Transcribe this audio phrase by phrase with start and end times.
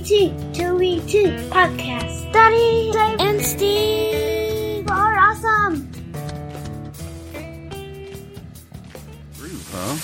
[0.00, 2.32] 2BT, 2BT podcast.
[2.32, 5.90] Daddy, Dave, and Steve are awesome.
[9.72, 9.96] Huh?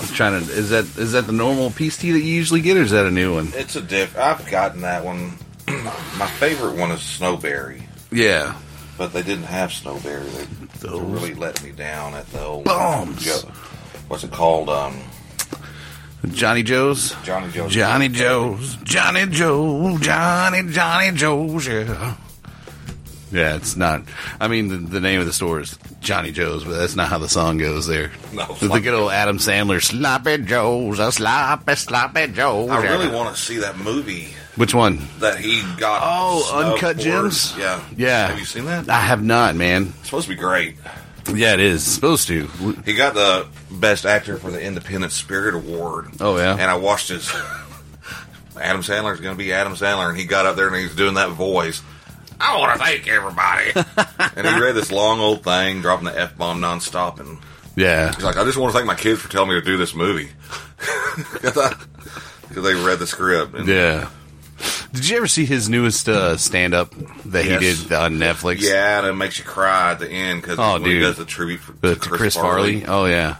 [0.00, 0.52] I'm trying to.
[0.52, 3.04] Is that is that the normal peace tea that you usually get, or is that
[3.04, 3.50] a new one?
[3.54, 4.16] It's a diff.
[4.16, 5.32] I've gotten that one.
[5.66, 8.54] My favorite one is Snowberry, Yeah.
[8.96, 10.24] but they didn't have Snowberry.
[10.32, 11.00] They, they Those.
[11.00, 12.64] really let me down at the old.
[12.64, 13.24] Bombs.
[13.42, 13.50] Go-
[14.06, 14.68] What's it called?
[14.68, 15.00] Um,
[16.28, 17.14] Johnny Joe's.
[17.22, 17.72] Johnny Joe's.
[17.72, 18.76] Johnny Joe's.
[18.84, 19.98] Johnny Joe.
[20.00, 21.66] Johnny Johnny Joe's.
[21.66, 22.16] Yeah.
[23.32, 24.02] Yeah, it's not.
[24.40, 27.18] I mean, the, the name of the store is Johnny Joe's, but that's not how
[27.18, 28.10] the song goes there.
[28.34, 32.70] No, the good old Adam Sandler, Sloppy Joe's, a sloppy, sloppy Joe's.
[32.70, 35.06] I really want to see that movie Which one?
[35.20, 36.00] that he got.
[36.02, 36.98] Oh, Uncut.
[36.98, 37.56] Gems?
[37.56, 38.28] Yeah, Yeah.
[38.28, 38.88] Have you seen that?
[38.88, 39.92] I have not, man.
[40.00, 40.76] It's supposed to be great.
[41.34, 41.84] Yeah, it is.
[41.84, 42.46] supposed to.
[42.84, 46.08] He got the best actor for the Independent Spirit Award.
[46.20, 46.52] Oh, yeah?
[46.52, 47.30] and I watched his.
[48.60, 51.14] Adam Sandler's going to be Adam Sandler, and he got up there and he's doing
[51.14, 51.82] that voice.
[52.38, 53.70] I want to thank everybody,
[54.36, 57.38] and he read this long old thing, dropping the f bomb nonstop, and
[57.76, 58.14] Yeah.
[58.14, 59.94] he's like, "I just want to thank my kids for telling me to do this
[59.94, 60.30] movie."
[62.50, 63.54] Because they read the script.
[63.54, 64.08] And Yeah.
[64.92, 66.92] Did you ever see his newest uh, stand up
[67.26, 67.60] that Yes.
[67.62, 68.60] he did on Netflix?
[68.60, 71.60] Yeah, and it makes you cry at the end because Oh, he does the tribute
[71.60, 72.84] for, The, to Chris, Farley.
[72.86, 73.36] Oh yeah.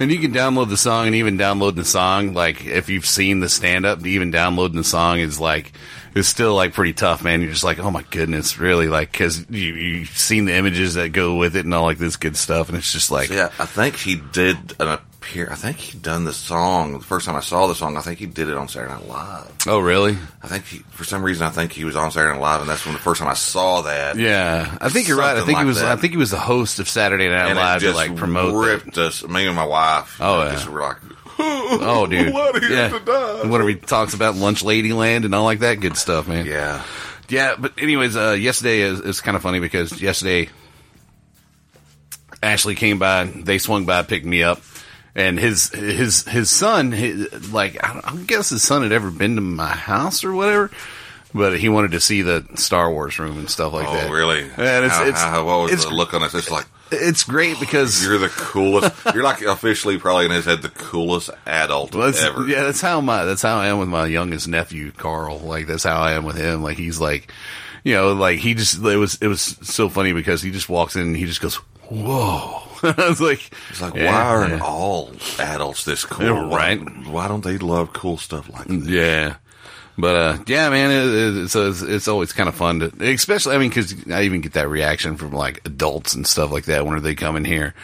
[0.00, 3.40] And you can download the song, and even downloading the song, like if you've seen
[3.40, 5.72] the stand up, even downloading the song is like
[6.14, 7.42] it's still like pretty tough, man.
[7.42, 11.10] You're just like, oh my goodness, really, like because you you've seen the images that
[11.10, 13.66] go with it and all like this good stuff, and it's just like, Yeah, I
[13.66, 14.88] think he did an
[15.26, 15.48] appear.
[15.50, 17.96] I think he done the song the first time I saw the song.
[17.96, 19.52] I think he did it on Saturday Night Live.
[19.66, 20.16] oh really?
[20.42, 22.70] I think he, for some reason, I think he was on Saturday Night Live, and
[22.70, 24.16] that's when the first time I saw that.
[24.16, 25.36] Yeah, I think you're right.
[25.36, 25.80] I think he was.
[25.80, 25.90] that.
[25.90, 28.52] I think he was the host of Saturday Night and Live to like promote.
[28.64, 28.68] that.
[28.84, 29.26] ripped us.
[29.26, 30.18] Me and my wife.
[30.20, 30.52] Oh, yeah.
[30.52, 30.96] just were like,
[31.38, 32.32] Oh, dude.
[32.32, 32.88] What he yeah.
[32.88, 33.40] has to die.
[33.42, 36.46] And Whenever he talks about Lunch Ladyland and all like that good stuff, man.
[36.46, 36.82] yeah,
[37.28, 40.48] Yeah, but anyways, uh, yesterday is, is kind of funny because yesterday
[42.42, 44.60] Ashley came by, they swung by, picked me up,
[45.16, 49.10] and his his his son, his, like I, don't, I guess his son had ever
[49.10, 50.70] been to my house or whatever,
[51.34, 54.04] but he wanted to see the Star Wars room and stuff like that.
[54.04, 54.12] oh that.
[54.12, 54.42] really?
[54.42, 56.32] And it's How- it's how- what was it's, the look on it?
[56.34, 58.94] It's like it's great because you're the coolest.
[59.12, 62.46] you're like officially probably in his head the coolest adult Well, ever.
[62.46, 65.40] Yeah, that's how my that's how I am with my youngest nephew Carl.
[65.40, 66.62] Like that's how I am with him.
[66.62, 67.32] Like he's like,
[67.82, 70.94] you know, like he just it was it was so funny because he just walks
[70.94, 71.56] in and he just goes,
[71.90, 72.62] "Whoa!"
[72.98, 74.64] I was like, It's like, yeah, why aren't yeah.
[74.64, 76.26] all adults this cool?
[76.26, 76.80] Yeah, right.
[76.80, 78.86] Why, why don't they love cool stuff like that?
[78.86, 79.36] Yeah.
[79.98, 83.54] But uh, yeah, man, it, it, it's, it's it's always kind of fun to, especially
[83.54, 86.84] I mean, because I even get that reaction from like adults and stuff like that
[86.84, 87.74] whenever they come in here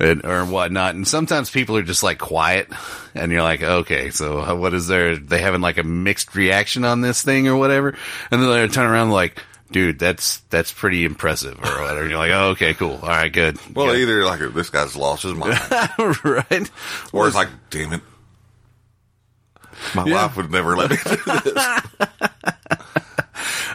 [0.00, 0.96] and or whatnot.
[0.96, 2.68] And sometimes people are just like quiet,
[3.14, 5.16] and you're like, okay, so what is there?
[5.16, 7.96] They having like a mixed reaction on this thing or whatever,
[8.30, 9.40] and then they turn around like.
[9.70, 12.08] Dude, that's that's pretty impressive, or whatever.
[12.08, 13.58] You're like, oh, okay, cool, all right, good.
[13.74, 14.00] Well, good.
[14.00, 15.58] either like this guy's lost his mind,
[16.24, 16.70] right?
[17.12, 18.00] or it's like, damn it,
[19.94, 20.14] my Yeah.
[20.26, 21.16] wife would never let me do
[21.50, 21.82] this.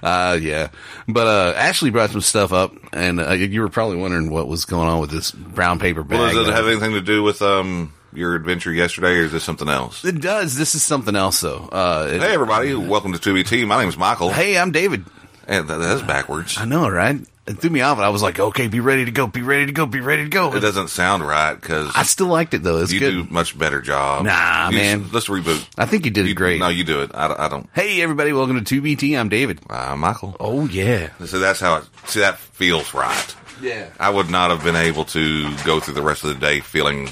[0.01, 0.69] Uh, yeah.
[1.09, 4.63] But, uh, Ashley brought some stuff up and, uh, you were probably wondering what was
[4.63, 6.19] going on with this brown paper bag.
[6.19, 9.43] Well, does it have anything to do with um your adventure yesterday, or is this
[9.43, 10.05] something else?
[10.05, 10.55] It does.
[10.55, 11.67] This is something else though.
[11.69, 12.73] Uh, it- Hey, everybody!
[12.73, 13.67] Welcome to 2BT.
[13.67, 15.03] My name is Michael, hey, I'm David.
[15.49, 16.57] And that, that's backwards.
[16.57, 17.17] I know, right?
[17.47, 19.65] It threw me off and I was like, okay, be ready to go, be ready
[19.65, 20.53] to go, be ready to go.
[20.55, 22.77] It doesn't sound right because I still liked it though.
[22.77, 23.11] It's you good.
[23.27, 24.23] do much better job.
[24.25, 25.09] Nah, You man.
[25.11, 25.67] let's reboot.
[25.75, 26.59] I think you did You, it great.
[26.59, 27.09] No, you do it.
[27.15, 27.67] I, don't- I don't.
[27.73, 28.31] hey, everybody.
[28.33, 29.19] Welcome to 2BT.
[29.19, 29.61] I'm David.
[29.67, 30.37] Uh, Michael.
[30.39, 31.09] Oh, yeah.
[31.25, 31.85] So that's how it.
[32.05, 33.35] See, that feels right.
[33.61, 33.89] Yeah.
[33.99, 37.07] I would not have been able to go through the rest of the day feeling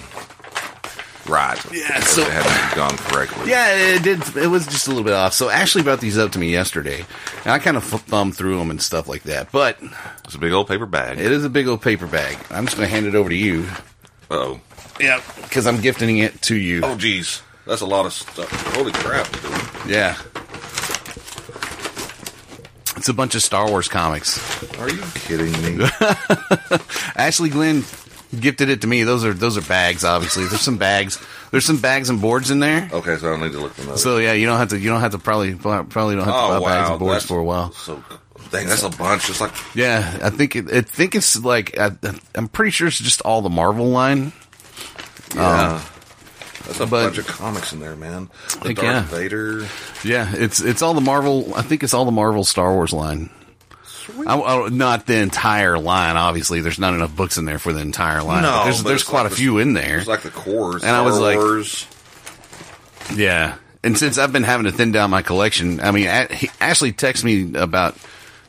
[1.29, 1.57] right.
[1.73, 3.49] Yeah, so- it hadn't gone correctly.
[3.51, 4.21] Yeah, it did.
[4.37, 5.33] It was just a little bit off.
[5.33, 7.05] So Ashley brought these up to me yesterday,
[7.43, 9.51] and I kind of thumbed through them and stuff like that.
[9.51, 9.77] But
[10.25, 11.19] It's a big old paper bag.
[11.19, 12.37] it is a big old paper bag.
[12.49, 13.67] I'm just going to hand it over to you.
[14.31, 14.59] oh.
[14.99, 16.81] Yeah, because I'm gifting it to you.
[16.83, 17.43] Oh, geez.
[17.67, 18.49] That's a lot of stuff.
[18.75, 19.91] Holy crap, dude.
[19.91, 20.17] Yeah.
[22.97, 24.39] It's a bunch of Star Wars comics.
[24.79, 25.85] Are you kidding me?
[27.15, 27.83] Ashley Glenn
[28.39, 29.03] gifted it to me.
[29.03, 30.03] Those are those are bags.
[30.03, 31.23] Obviously, there's some bags.
[31.51, 32.89] There's some bags and boards in there.
[32.91, 33.97] okay, so I don't need to look them up.
[33.97, 34.77] So yeah, you don't have to.
[34.79, 37.25] You don't have to probably probably don't have to oh, buy bags and boards that's
[37.25, 37.71] for a while.
[37.71, 38.03] So,
[38.51, 39.29] dang, that's a bunch.
[39.29, 41.91] It's like, Yeah, I think it, I think it's like I,
[42.35, 44.33] I'm pretty sure it's just all the Marvel line.
[45.35, 45.81] yeah.
[46.65, 48.29] that's a Um, but- bunch of comics in there, man.
[48.61, 49.01] The Heck Darth yeah.
[49.03, 49.67] Vader.
[50.03, 51.53] Yeah, it's it's all the Marvel.
[51.55, 53.29] I think it's all the Marvel Star Wars line.
[54.25, 56.15] I, I- not the entire line.
[56.17, 58.43] Obviously, there's not enough books in there for the entire line.
[58.43, 59.99] No, but there's but there's quite like a the- few in there.
[59.99, 60.83] It's like the cores.
[60.83, 61.87] And I was like- Wars.
[63.15, 66.49] Yeah, and since I've been having to thin down my collection, I mean, A- he
[66.59, 67.95] Ashley texted me about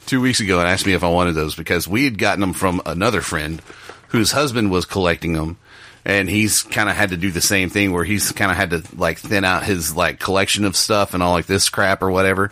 [0.07, 2.53] two weeks ago and asked me if I wanted those because we had gotten them
[2.55, 3.63] from another friend
[4.09, 5.59] whose husband was collecting them.
[6.05, 8.71] And he's kind of had to do the same thing where he's kind of had
[8.71, 12.11] to like thin out his like collection of stuff and all like this crap or
[12.11, 12.51] whatever.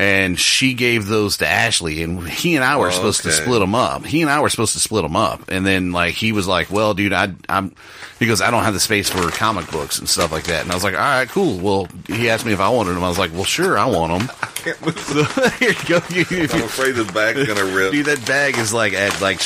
[0.00, 3.74] And she gave those to Ashley and he and I were supposed to split them
[3.74, 4.06] up.
[4.06, 5.50] He and I were supposed to split them up.
[5.50, 7.74] And then like he was like, well, dude, I, I'm,
[8.20, 10.62] he goes, I don't have the space for comic books and stuff like that.
[10.62, 11.58] And I was like, all right, cool.
[11.58, 13.02] Well, he asked me if I wanted them.
[13.02, 14.36] I was like, well, sure, I want them.
[14.60, 14.98] Can't move.
[15.00, 15.24] So
[15.58, 16.00] here you go.
[16.10, 17.90] You- I'm afraid the bag's gonna rip.
[17.92, 19.40] Dude, that bag is like at like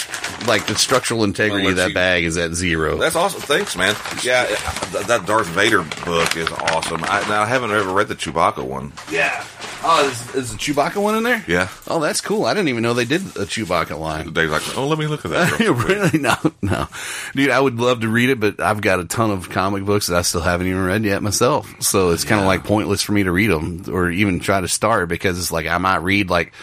[0.48, 2.96] like the structural integrity of that you- bag is at zero.
[2.96, 3.40] That's awesome.
[3.40, 3.94] Thanks, man.
[4.24, 7.04] Yeah, th- that Darth Vader book is awesome.
[7.04, 8.92] I, now I haven't ever read the Chewbacca one.
[9.10, 9.44] yeah.
[9.86, 11.44] Oh, is, is the Chewbacca one in there?
[11.46, 11.68] Yeah.
[11.86, 12.46] Oh, that's cool.
[12.46, 14.32] I didn't even know they did a Chewbacca line.
[14.32, 15.58] Dave's like, oh, let me look at that.
[15.60, 16.18] real quick." really?
[16.20, 16.88] No, no,
[17.34, 17.50] dude.
[17.50, 20.16] I would love to read it, but I've got a ton of comic books that
[20.16, 21.72] I still haven't even read yet myself.
[21.80, 22.48] So it's kind of Yeah.
[22.48, 25.66] like pointless for me to read them or even try to start because it's like
[25.66, 26.54] I might read like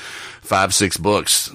[0.42, 1.52] five, six books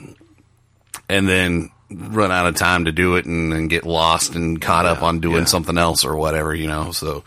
[1.09, 4.87] and then run out of time to do it and, and get lost and caught
[4.87, 5.45] up on doing yeah.
[5.45, 6.91] something else or whatever, you know.
[6.91, 7.23] So,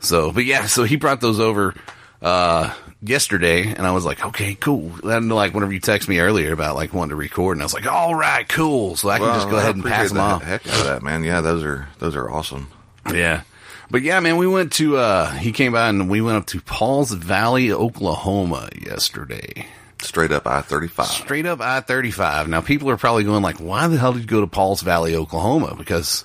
[0.00, 1.74] so, but yeah, so he brought those over
[2.22, 2.72] uh
[3.02, 4.92] yesterday and I was like, okay, cool.
[5.10, 7.74] And like whenever you text me earlier about like wanting to record and I was
[7.74, 8.94] like, all right, cool.
[8.96, 10.42] So I can Well, just go ahead and pass them the off.
[10.42, 11.24] Heck out of that, man.
[11.24, 12.68] Yeah, those are those are awesome.
[13.12, 13.42] Yeah.
[13.90, 16.62] But yeah, man, we went to, uh, he came by and we went up to
[16.62, 19.66] Pauls Valley, Oklahoma yesterday.
[20.00, 21.08] Straight up I thirty five.
[21.08, 22.48] Straight up I 35.
[22.48, 25.14] Now people are probably going like, why the hell did you go to Pauls Valley,
[25.14, 25.74] Oklahoma?
[25.76, 26.24] Because,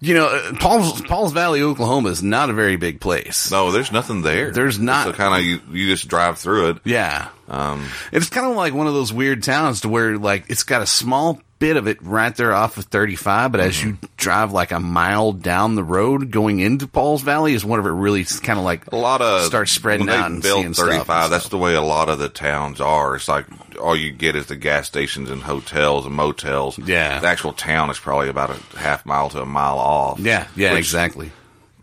[0.00, 3.50] you know, uh, Paul's, Pauls Valley, Oklahoma is not a very big place.
[3.50, 4.50] No, there's nothing there.
[4.50, 6.78] There's not- So kind of you you just drive through it.
[6.84, 7.28] Yeah.
[7.48, 10.82] Um, It's kind of like one of those weird towns to where like it's got
[10.82, 14.06] a small bit of it right there off of 35, but as you mm-hmm.
[14.18, 18.22] drive like a mile down the road going into Pauls Valley is whenever it really
[18.24, 21.30] kind of like a lot of starts spreading out and built seeing stuff and 35.
[21.30, 23.16] That's the way a lot of the towns are.
[23.16, 23.46] It's like
[23.78, 26.78] all you get is the gas stations and hotels and motels.
[26.78, 27.20] Yeah.
[27.20, 30.20] the actual town is probably about a half mile to a mile off.
[30.20, 31.32] Yeah, yeah, exactly.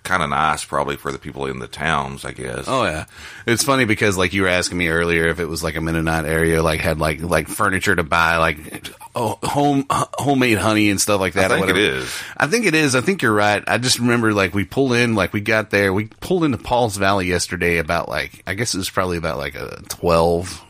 [0.03, 2.65] Kind of nice, probably for the people in the towns, I guess.
[2.68, 3.06] Oh yeah,
[3.45, 6.25] it's funny because like you were asking me earlier if it was like a Mennonite
[6.25, 11.00] area, like had like like furniture to buy, like oh, home h- homemade honey and
[11.00, 11.51] stuff like that.
[11.51, 11.98] I think it whatever.
[11.98, 12.24] is.
[12.36, 12.95] I think it is.
[12.95, 13.63] I think you're right.
[13.68, 16.98] I just remember like we pulled in, like we got there, we pulled into Pauls
[16.98, 20.63] Valley yesterday about like I guess it was probably about like a 12,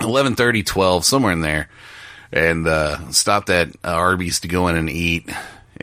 [0.00, 1.68] 11:30, 12, somewhere in there,
[2.32, 5.28] and uh, stopped at uh, Arby's to go in and eat.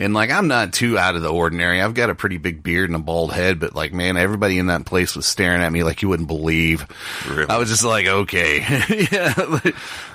[0.02, 1.80] And like I'm not too out of the ordinary.
[1.80, 4.66] I've got a pretty big beard and a bald head, but like man, everybody in
[4.66, 6.84] that place was staring at me like you wouldn't believe.
[7.28, 7.48] Really?
[7.48, 8.58] I was just like, okay,
[9.12, 9.32] yeah.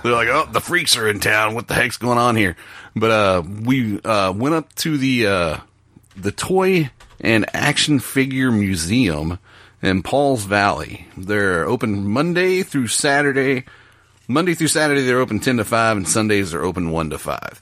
[0.03, 1.55] They're like, oh, the freaks are in town.
[1.55, 2.57] What the heck's going on here?
[2.97, 5.57] But uh, we uh, went up to the uh,
[6.17, 6.91] the toy
[7.21, 9.39] and action figure museum
[9.81, 11.07] in Pauls Valley.
[11.15, 13.63] They're open Monday through Saturday.
[14.27, 17.61] Monday through Saturday they're open ten to five, and Sundays they're open one to five.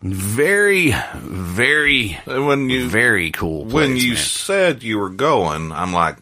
[0.00, 3.64] Very, very, when you very cool.
[3.64, 4.16] when you man.
[4.16, 6.18] said you were going, I'm like,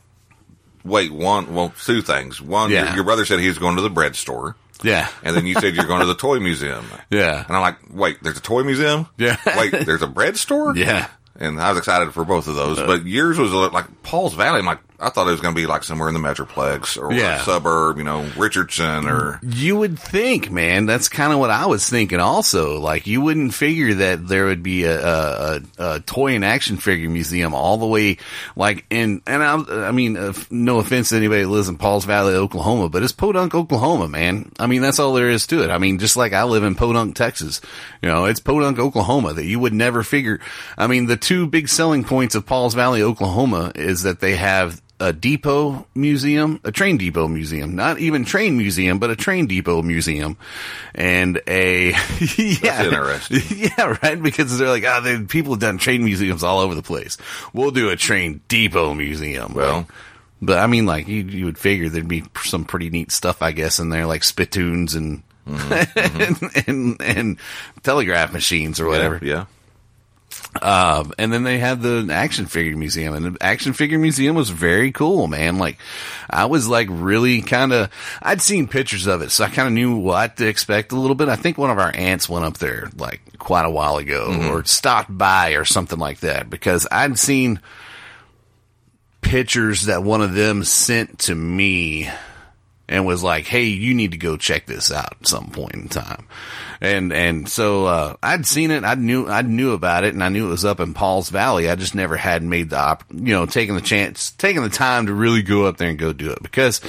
[0.84, 2.40] wait, one, well, two things.
[2.40, 2.86] One, Yeah.
[2.86, 5.54] your, your brother said he was going to the bread store, yeah, and then you
[5.54, 6.86] said you're going to the toy museum.
[7.10, 9.08] yeah, And I'm like, wait, there's a toy museum?
[9.18, 9.36] Yeah.
[9.58, 10.74] Wait, there's a bread store?
[10.76, 11.08] yeah.
[11.38, 12.78] And I was excited for both of those.
[12.78, 14.60] But yours was like Pauls Valley.
[14.60, 17.12] I'm like, I thought it was going to be like somewhere in the Metroplex or
[17.12, 17.40] Yeah.
[17.40, 19.38] a suburb, you know, Richardson or.
[19.42, 20.86] You would think, man.
[20.86, 22.18] That's kind of what I was thinking.
[22.20, 26.44] Also, like you wouldn't figure that there would be a, a, a, a toy and
[26.44, 28.16] action figure museum all the way,
[28.56, 29.22] like in.
[29.26, 32.88] And I, I mean, uh, no offense to anybody that lives in Pauls Valley, Oklahoma,
[32.88, 34.52] but it's Podunk, Oklahoma, man.
[34.58, 35.70] I mean, that's all there is to it.
[35.70, 37.60] I mean, just like I live in Podunk, Texas.
[38.02, 39.34] You know, it's Podunk, Oklahoma.
[39.34, 40.40] That you would never figure.
[40.78, 44.80] I mean, the two big selling points of Pauls Valley, Oklahoma, is that they have
[44.98, 49.82] a depot museum, a train depot museum, not even train museum, but a train depot
[49.82, 50.36] museum,
[50.94, 51.90] and a
[52.38, 54.22] yeah, yeah, right.
[54.22, 57.18] Because they're like, ah, oh, people have done train museums all over the place.
[57.52, 59.54] We'll do a train depot museum.
[59.54, 59.78] Well.
[59.78, 59.86] Like,
[60.42, 63.52] but I mean, like you, you would figure there'd be some pretty neat stuff, I
[63.52, 67.38] guess, in there, like spittoons and and, and and
[67.82, 69.18] telegraph machines or whatever.
[69.22, 69.46] Yeah.
[70.62, 74.50] Um, and then they had the action figure museum and the action figure museum was
[74.50, 75.58] very cool, man.
[75.58, 75.78] Like
[76.28, 77.90] I was like really kind of,
[78.22, 79.30] I'd seen pictures of it.
[79.30, 81.28] So I kind of knew what to expect a little bit.
[81.28, 84.64] I think one of our aunts went up there like quite a while ago or
[84.64, 87.60] stopped by or something like that because I'd seen
[89.20, 92.08] pictures that one of them sent to me
[92.88, 95.88] and was like, "Hey, you need to go check this out at some point in
[95.88, 96.26] time."
[96.80, 100.28] And and so uh, I'd seen it, I knew I knew about it, and I
[100.28, 101.70] knew it was up in Pauls Valley.
[101.70, 105.06] I just never had made the op- you know taking the chance, taking the time
[105.06, 106.80] to really go up there and go do it because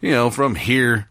[0.00, 1.08] you know from here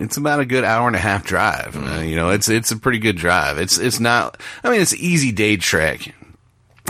[0.00, 1.76] it's about a good hour and a half drive.
[1.76, 3.58] Uh, you know, it's it's a pretty good drive.
[3.58, 4.40] It's it's not.
[4.64, 6.14] I mean, it's easy day trek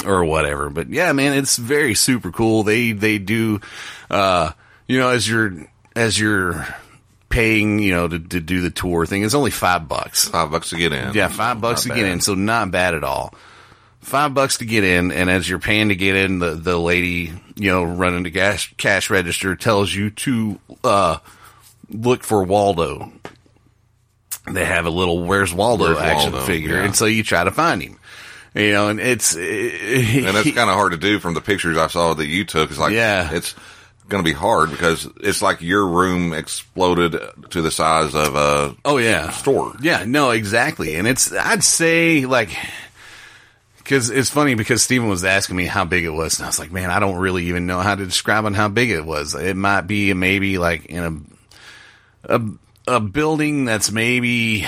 [0.07, 0.71] or whatever.
[0.71, 2.63] But yeah, man, it's very super cool.
[2.63, 3.61] They they do,
[4.09, 4.53] uh,
[4.87, 5.67] you know, as you're
[5.97, 6.67] as you're
[7.29, 10.29] paying, you know, to, to do the tour thing, it's only five bucks.
[10.29, 11.15] Five bucks to get in.
[11.15, 12.13] Yeah, five bucks Not to get bad.
[12.15, 13.35] in, so not bad at all.
[14.01, 17.33] Five bucks to get in, and as you're paying to get in, the the lady,
[17.57, 21.19] you know, running the cash cash register tells you to uh,
[21.91, 23.13] look for Waldo.
[24.51, 26.47] They have a little "Where's Waldo" Where's action Waldo?
[26.47, 26.85] figure, Yeah.
[26.85, 27.99] and so you try to find him.
[28.55, 31.89] You know, and it's and it's kind of hard to do from the pictures I
[31.89, 32.71] saw that you took.
[32.71, 33.29] It's like, Yeah.
[33.33, 33.55] it's
[34.11, 37.17] going to be hard because it's like your room exploded
[37.51, 39.75] to the size of a Oh yeah, store.
[39.81, 40.97] Yeah, no, exactly.
[40.97, 42.51] And it's I'd say like
[43.79, 46.59] because it's funny because Steven was asking me how big it was, and I was
[46.59, 49.35] like, man, I don't really even know how to describe on how big it was.
[49.35, 51.27] It might be maybe like in
[52.25, 52.43] a a
[52.87, 54.65] a building that's maybe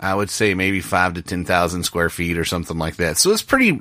[0.00, 3.16] I would say maybe five to ten thousand square feet or something like that.
[3.18, 3.80] So it's pretty.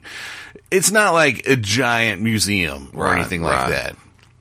[0.72, 3.70] It's not like a giant museum or Right, anything like right.
[3.70, 3.96] that.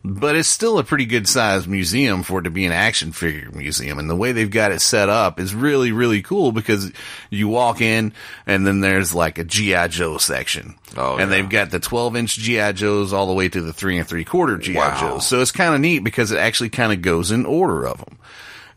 [0.04, 3.50] But it's still a pretty good sized museum for it to be an action figure
[3.52, 4.00] museum.
[4.00, 6.90] And the way they've got it set up is really, really cool because
[7.30, 8.12] you walk in
[8.44, 9.88] and then there's like a G.I.
[9.88, 10.74] Joe section.
[10.96, 11.36] Oh, and yeah.
[11.36, 12.72] they've got the 12 inch G.I.
[12.72, 14.76] Joes all the way to the three and three quarter G.I.
[14.76, 15.00] Wow.
[15.00, 15.26] Joes.
[15.26, 18.18] So it's kind of neat because it actually kind of goes in order of them.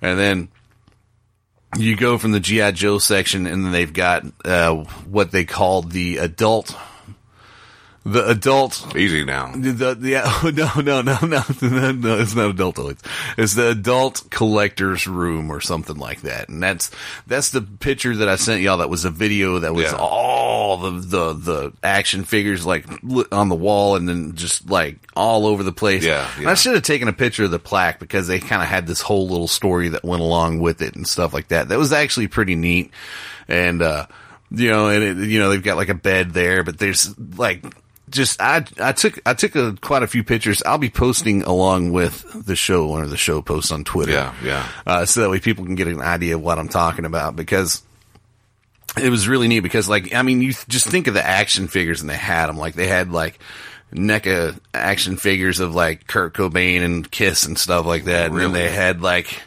[0.01, 0.49] And then
[1.77, 4.75] you go from the GI Joe section, and then they've got uh,
[5.09, 6.75] what they call the adult,
[8.07, 8.95] the adult.
[8.95, 9.51] Easy now.
[9.55, 12.97] The, yeah, oh, no, no, no, no, no, no, it's not adult toys.
[13.35, 16.47] It's the adult collector's room or something like that.
[16.47, 16.91] And that's,
[17.25, 18.77] that's the picture that I sent y'all.
[18.77, 19.97] That was a video that was Yeah.
[19.97, 22.85] all the, the, the action figures like
[23.31, 26.03] on the wall and then just like all over the place.
[26.05, 26.51] Yeah, yeah.
[26.51, 29.01] I should have taken a picture of the plaque because they kind of had this
[29.01, 31.69] whole little story that went along with it and stuff like that.
[31.69, 32.91] That was actually pretty neat.
[33.47, 34.05] And, uh,
[34.51, 37.63] you know, and it, you know, they've got like a bed there, but there's like,
[38.15, 40.63] just I I took I took a, quite a few pictures.
[40.65, 44.13] I'll be posting along with the show one of the show posts on Twitter.
[44.13, 44.67] Yeah, yeah.
[44.87, 47.83] Uh, so that way people can get an idea of what I'm talking about because
[48.97, 52.01] it was really neat because like I mean you just think of the action figures
[52.01, 53.39] and they had them like they had like
[53.93, 58.53] NECA action figures of like Kurt Cobain and Kiss and stuff like that and then
[58.53, 59.41] they had like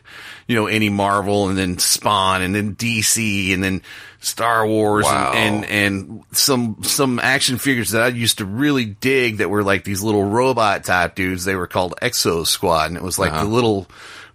[0.47, 3.83] you know any Marvel and then Spawn and then DC and then
[4.21, 5.33] Star Wars Wow.
[5.35, 9.63] and, and and some some action figures that I used to really dig that were
[9.63, 13.31] like these little robot type dudes they were called Exo Squad and it was like
[13.33, 13.45] Uh-huh.
[13.45, 13.87] the little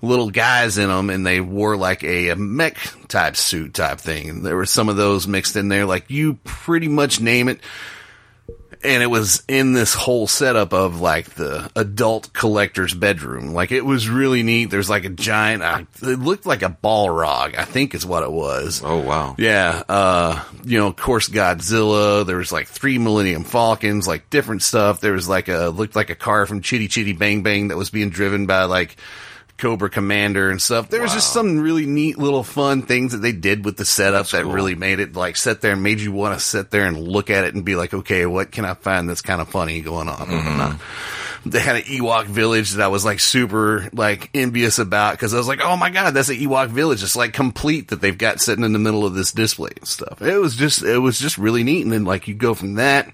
[0.01, 4.29] little guys in them and they wore like a, a mech type suit type thing.
[4.29, 5.85] And there were some of those mixed in there.
[5.85, 7.59] Like you pretty much name it.
[8.83, 13.53] And it was in this whole setup of like the adult collector's bedroom.
[13.53, 14.65] Like it was really neat.
[14.65, 18.31] There's like a giant, uh, it looked like a Balrog, I think is what it
[18.31, 18.81] was.
[18.83, 19.35] Oh wow.
[19.37, 22.25] Yeah, uh, you know, of course, Godzilla.
[22.25, 24.99] There was like three Millennium Falcons, like different stuff.
[25.01, 27.89] There was like a looked like a car from Chitty Chitty Bang Bang that was
[27.89, 28.97] being driven by like
[29.57, 30.89] Cobra Commander and stuff.
[30.89, 34.27] There was just some really neat little fun things that they did with the setup
[34.29, 34.51] that cool.
[34.51, 37.29] really made it like sit there and made you want to sit there and look
[37.29, 40.09] at it and be like, okay, what can I find that's kind of funny going
[40.09, 40.27] on?
[40.27, 41.49] Mm-hmm.
[41.49, 45.37] They had an Ewok village that I was like super like envious about because I
[45.37, 47.03] was like, oh my god, that's an Ewok village.
[47.03, 50.21] It's like complete that they've got sitting in the middle of this display and stuff.
[50.21, 51.83] It was just it was just really neat.
[51.83, 53.13] And then like you go from that,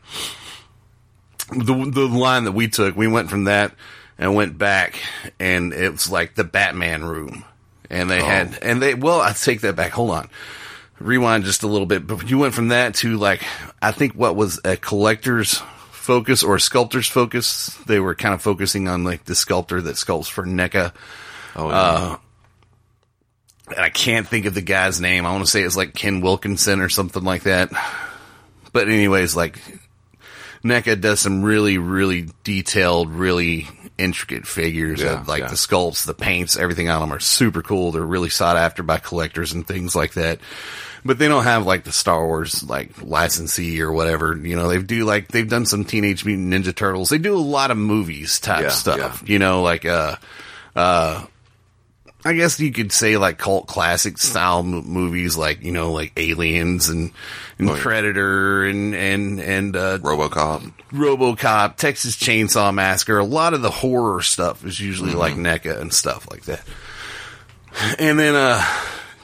[1.50, 3.74] the the line that we took, we went from that
[4.20, 5.02] and went back,
[5.40, 7.46] and it was like the Batman room,
[7.90, 9.94] and they had and they well, I take that back.
[9.94, 10.30] Hold on.
[11.00, 13.44] Rewind just a little bit, but you went from that to like
[13.82, 15.62] I think what was a collector's
[15.92, 17.68] focus or a sculptor's focus.
[17.88, 20.92] They were kind of focusing on like the sculptor that sculpts for NECA.
[21.56, 22.18] Oh, Uh,
[23.70, 25.26] and I can't think of the guy's name.
[25.26, 27.70] I want to say it's like Ken Wilkinson or something like that.
[28.74, 29.60] But anyways, like
[30.64, 35.02] NECA does some really, really detailed, really intricate figures.
[35.02, 35.48] Yeah, of, like yeah.
[35.48, 37.92] the sculpts, the paints, everything on them are super cool.
[37.92, 40.40] They're really sought after by collectors and things like that.
[41.06, 44.36] But they don't have like the Star Wars like licensee or whatever.
[44.36, 47.10] You know, they do like they've done some Teenage Mutant Ninja Turtles.
[47.10, 49.24] They do a lot of movies type Yeah, stuff.
[49.26, 49.32] yeah.
[49.34, 50.18] You know, like uh,
[50.76, 51.26] uh,
[52.30, 56.14] I guess you could say like cult classic style mo- movies, like you know, like
[56.18, 57.12] Aliens and,
[57.58, 57.82] and Oh, yeah.
[57.82, 60.72] Predator and and and uh, RoboCop.
[60.92, 63.18] RoboCop, Texas Chainsaw Massacre.
[63.18, 65.46] A lot of the horror stuff is usually like Mm-hmm.
[65.70, 66.62] NECA and stuff like that.
[68.00, 68.64] and then uh,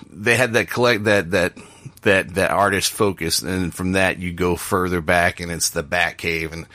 [0.10, 1.54] they had that collect that that
[2.02, 6.52] that that artist focus, and from that you go further back, and it's the Batcave,
[6.54, 6.66] and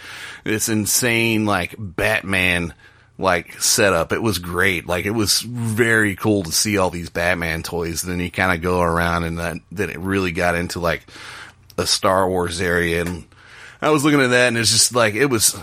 [0.45, 2.75] it's insane like Batman
[3.21, 4.13] like setup.
[4.13, 4.87] It was great.
[4.87, 8.03] Like it was very cool to see all these Batman toys.
[8.03, 11.07] And Then you kind of go around, and then then it really got into like
[11.79, 13.25] a Star Wars area, and
[13.81, 15.57] I was looking at that, and it's just like it was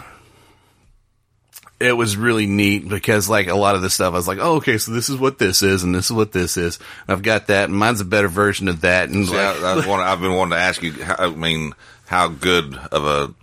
[1.79, 4.55] it was really neat because like a lot of the stuff I was like, oh,
[4.55, 6.79] okay, so this is what this is and this is what this is.
[7.07, 9.09] I've got that and mine's a better version of that.
[9.09, 10.93] And See, like, I, I I've been wanting to ask you.
[10.93, 11.73] How, I mean,
[12.07, 13.33] how good of a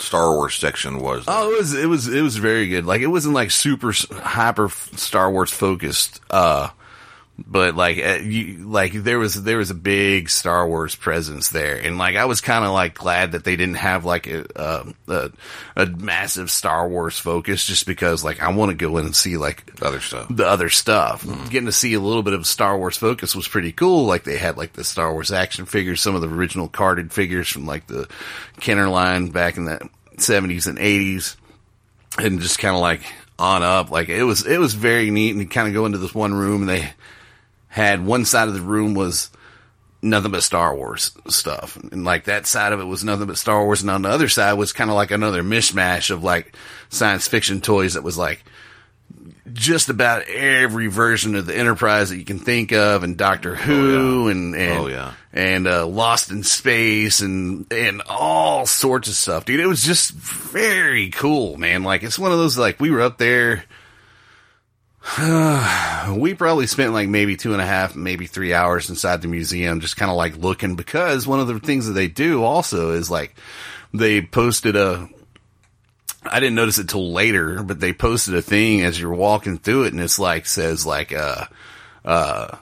[0.00, 1.26] Star Wars section was?
[1.26, 1.34] There?
[1.36, 2.84] oh, it was, it was, it was very good.
[2.86, 6.20] Like it wasn't like super hyper Star Wars focused.
[6.30, 6.68] Uh,
[7.46, 11.76] but like, uh, you, like there was, there was a big Star Wars presence there.
[11.76, 14.92] And like, I was kind of like glad that they didn't have like a, uh,
[15.06, 15.30] a,
[15.76, 19.36] a massive Star Wars focus just because like I want to go in and see
[19.36, 20.26] like Other stuff.
[20.30, 21.24] the other stuff.
[21.48, 24.06] Getting to see a little bit of Star Wars focus was pretty cool.
[24.06, 27.48] Like they had like the Star Wars action figures, some of the original carded figures
[27.48, 28.08] from like the
[28.60, 31.36] Kenner line back in the seventies and eighties,
[32.18, 33.02] and just kind of like
[33.38, 33.90] on up.
[33.90, 35.30] Like it was, it was very neat.
[35.30, 36.92] And you kind of go into this one room, and they
[37.78, 39.30] had one side of the room was
[40.02, 41.76] nothing but Star Wars stuff.
[41.76, 43.80] And like that side of it was nothing but Star Wars.
[43.82, 46.54] And on the other side was kind of like another mishmash of like
[46.88, 48.44] science fiction toys that was like
[49.52, 54.28] just about every version of the Enterprise that you can think of and Doctor Who
[54.28, 55.14] and, and, Oh, yeah.
[55.32, 59.58] and, uh, Lost in Space and, and all sorts of stuff, dude.
[59.60, 61.82] It was just very cool, man.
[61.82, 63.64] Like it's one of those, like we were up there,
[66.16, 69.80] we probably spent like maybe two and a half, maybe three hours inside the museum,
[69.80, 73.10] just kind of like looking because one of the things that they do also is
[73.10, 73.34] like
[73.94, 75.08] they posted a,
[76.24, 79.84] I didn't notice it till later, but they posted a thing as you're walking through
[79.84, 81.46] it and it's like, says like, uh,
[82.04, 82.56] uh,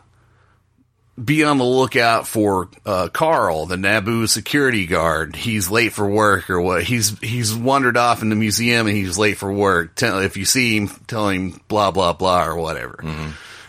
[1.22, 5.34] be on the lookout for uh, Carl, the Naboo security guard.
[5.34, 6.84] He's late for work or what?
[6.84, 9.94] He's he's wandered off in the museum and he's late for work.
[9.94, 13.00] Tell, if you see him, tell him blah blah blah or whatever.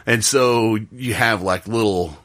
[0.06, 2.18] And so you have like little.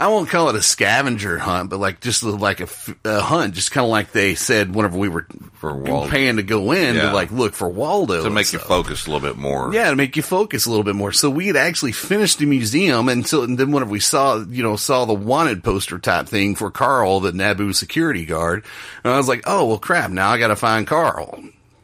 [0.00, 3.84] I won't call it a scavenger hunt, but like just like a hunt, just kind
[3.84, 6.10] of like they said whenever we were For Waldo.
[6.10, 7.10] paying to go in Yeah.
[7.10, 9.74] to like look for Waldo to make you focus a little bit more.
[9.74, 11.12] Yeah, to make you focus a little bit more.
[11.12, 14.76] So we had actually finished the museum until, and then whenever we saw, you know,
[14.76, 18.64] saw the wanted poster type thing for Carl, the Naboo security guard,
[19.04, 21.42] and I was like, oh, well crap, now I gotta find Carl.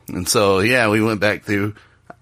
[0.08, 1.74] And so, yeah, we went back through,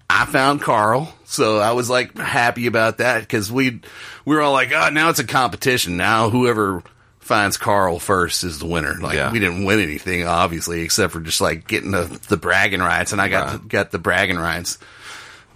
[0.09, 1.13] I found Carl.
[1.33, 3.81] So I was like happy about that because we,
[4.25, 5.97] we were all like, oh, now it's a competition.
[5.97, 6.83] Now whoever
[7.19, 8.95] finds Carl first is the winner.
[8.99, 9.31] Like Yeah.
[9.31, 13.21] we didn't win anything, obviously, except for just like getting the, the bragging rights and
[13.21, 13.67] I got, Right.
[13.67, 14.77] got the bragging rights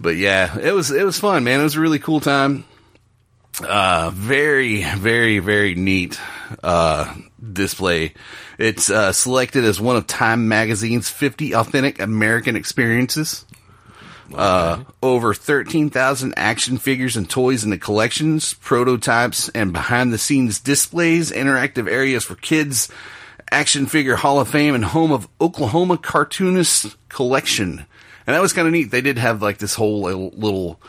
[0.00, 1.58] but yeah, it was it was fun, man.
[1.58, 2.64] It was a really cool time.
[3.60, 6.20] Uh, very, very, very neat
[6.62, 7.12] uh,
[7.52, 8.14] display.
[8.58, 13.44] It's uh, selected as one of Time Magazine's 50 authentic American experiences.
[14.34, 20.60] Uh, over 13,000 action figures and toys in the collections, prototypes, and behind the scenes
[20.60, 22.90] displays, interactive areas for kids,
[23.50, 27.86] action figure hall of fame, and home of Oklahoma cartoonist collection.
[28.26, 28.90] And that was kind of neat.
[28.90, 30.80] They did have like this whole little, little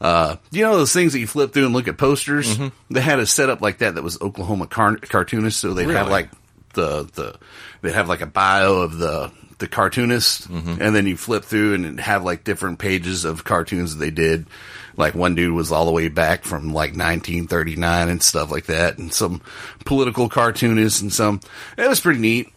[0.00, 2.56] uh, you know those things that you flip through and look at posters?
[2.90, 5.58] They had a setup like that that was Oklahoma car- cartoonist.
[5.58, 6.30] So they'd have like
[6.74, 7.38] the, the,
[7.80, 10.80] they'd have like a bio of the, the cartoonist mm-hmm.
[10.80, 14.46] and then you flip through and have like different pages of cartoons that they did.
[14.96, 18.98] Like one dude was all the way back from like 1939 and stuff like that
[18.98, 19.42] and some
[19.84, 21.40] political cartoonists and some,
[21.76, 22.48] it was pretty neat.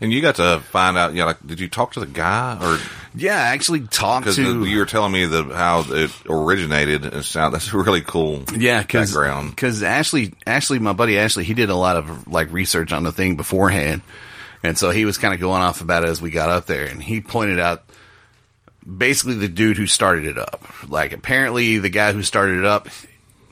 [0.00, 1.12] And you got to find out.
[1.12, 2.78] You know, like, did you talk to the guy or
[3.14, 7.04] Yeah, I actually talked because to, you were telling me the how it originated?
[7.04, 8.42] And sound that's really cool.
[8.56, 9.56] Yeah, cause, background.
[9.56, 13.12] 'cause Ashley, Ashley, my buddy Ashley, he did a lot of like research on the
[13.12, 14.02] thing beforehand.
[14.62, 16.86] And so he was kind of going off about it as we got up there
[16.86, 17.84] and he pointed out
[18.84, 20.64] basically the dude who started it up.
[20.88, 22.88] Like apparently the guy who started it up,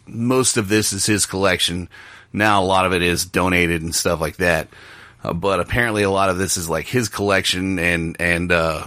[0.06, 1.88] most of this is his collection.
[2.32, 4.68] Now a lot of it is donated and stuff like that.
[5.22, 8.86] Uh, but apparently a lot of this is like his collection and, and, uh,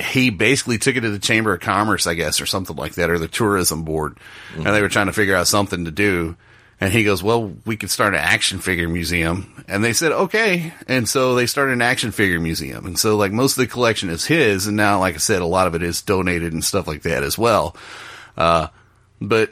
[0.00, 3.10] he basically took it to the Chamber of Commerce, I guess, or something like that,
[3.10, 4.18] or the tourism board.
[4.56, 6.36] And they were trying to figure out something to do.
[6.82, 9.64] And he goes, well, we could start an action figure museum.
[9.68, 10.74] And they said, okay.
[10.88, 12.86] And so they started an action figure museum.
[12.86, 14.66] And so like most of the collection is his.
[14.66, 17.22] And now, like I said, a lot of it is donated and stuff like that
[17.22, 17.76] as well.
[18.36, 18.66] Uh,
[19.20, 19.50] but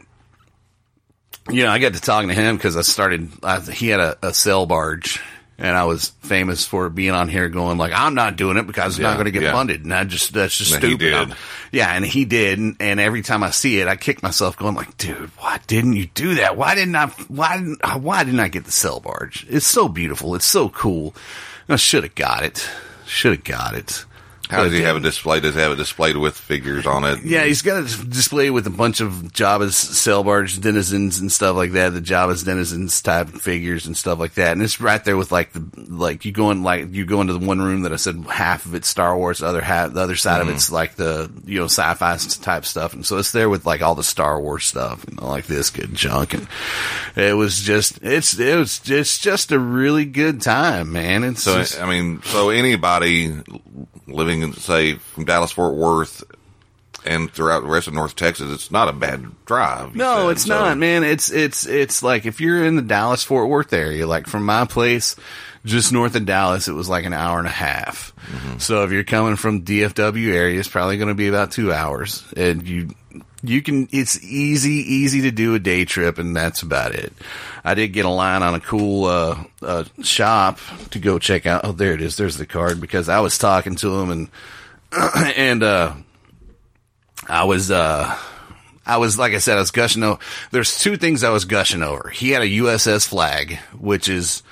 [1.49, 3.31] you know, I got to talking to him because I started.
[3.45, 5.23] I, he had a, a sail barge,
[5.61, 8.95] And I was famous for being on here going like, I'm not doing it because
[8.95, 9.53] it's not going to get yeah.
[9.53, 9.85] funded.
[9.85, 11.37] And I just, that's just And stupid.
[11.71, 11.95] Yeah.
[11.95, 12.59] And he did.
[12.59, 15.97] And, and every time I see it, I kick myself going like, dude, why didn't
[15.97, 16.57] you do that?
[16.57, 19.47] Why didn't I, why didn't, why didn't I get the sail barge?
[19.51, 20.35] It's so beautiful.
[20.35, 21.15] It's so cool.
[21.69, 22.67] I should have got it.
[23.07, 24.07] Should have got it.
[24.51, 25.43] How does he have it displayed?
[25.43, 27.25] Does he have it displayed with figures on it?
[27.25, 31.57] Yeah, he's got a display with a bunch of Jabba's sail barge denizens and stuff
[31.57, 31.91] like that.
[31.91, 34.53] The Jabba's denizens type figures and stuff like that.
[34.53, 37.33] And it's right there with like the like you go in like you go into
[37.33, 40.01] the one room that I said half of it's Star Wars, the other half the
[40.01, 40.57] other side of mm-hmm.
[40.57, 42.93] it's like the you know sci-fi type stuff.
[42.93, 45.71] And so it's there with like all the Star Wars stuff, you know, like this
[45.71, 46.35] good junk.
[46.35, 46.49] And
[47.17, 51.25] it was just it's it was it's just a really good time, man.
[51.25, 53.33] It's So just- I mean, so anybody
[54.07, 56.23] living in say from Dallas Fort Worth
[57.05, 59.95] and throughout the rest of North Texas, it's not a bad drive.
[59.95, 60.31] No, said.
[60.33, 61.03] it's So- not, man.
[61.05, 64.65] It's it's it's like if you're in the Dallas Fort Worth area, like from my
[64.67, 65.17] place,
[65.65, 68.13] just north of Dallas, it was like an hour and a half.
[68.27, 68.59] Mm-hmm.
[68.59, 72.25] So if you're coming from DFW area, it's probably going to be about two hours,
[72.37, 72.91] and you
[73.43, 73.89] you can.
[73.93, 77.13] It's easy easy to do a day trip, and that's about it.
[77.65, 80.59] I did get a line on a cool uh, uh, shop
[80.91, 81.63] to go check out.
[81.65, 82.17] Oh, there it is.
[82.17, 84.29] There's the card because I was talking to him and
[85.37, 85.95] and uh
[87.29, 88.17] I was, uh,
[88.87, 90.21] I was, like I said, I was gushing over.
[90.51, 92.09] There's two things I was gushing over.
[92.09, 94.43] He had a USS Flagg, which is,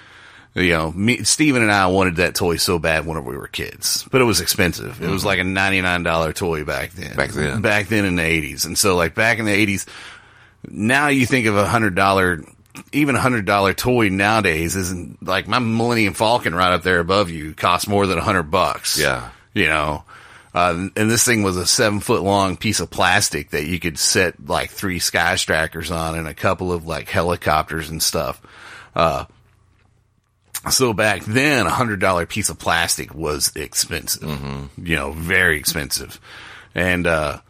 [0.54, 4.04] you know, me, Steven and I wanted that toy so bad whenever we were kids,
[4.11, 5.02] but it was expensive.
[5.02, 7.16] It was like a $99 toy back then.
[7.16, 7.61] Back then.
[7.61, 8.66] Back then in the 80s.
[8.66, 9.87] And so like back in the 80s,
[10.68, 12.42] now you think of a hundred dollar,
[12.92, 17.30] even a hundred dollar toy nowadays isn't like my Millennium Falcon right up there above
[17.30, 18.98] you costs more than a hundred bucks.
[18.98, 19.30] Yeah.
[19.54, 20.04] You know,
[20.54, 23.98] uh, and this thing was a seven foot long piece of plastic that you could
[23.98, 28.40] set like three sky strikers on and a couple of like helicopters and stuff.
[28.94, 29.26] Uh,
[30.71, 34.23] so back then, a hundred dollar piece of plastic was expensive,
[34.77, 36.21] you know, very expensive.
[36.75, 37.40] And, uh,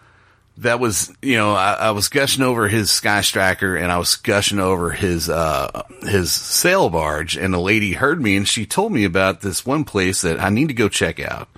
[0.58, 4.16] that was, you know, I, I was gushing over his Sky Striker and I was
[4.16, 8.92] gushing over his, uh, his sail barge and the lady heard me and she told
[8.92, 11.48] me about this one place that I need to go check out.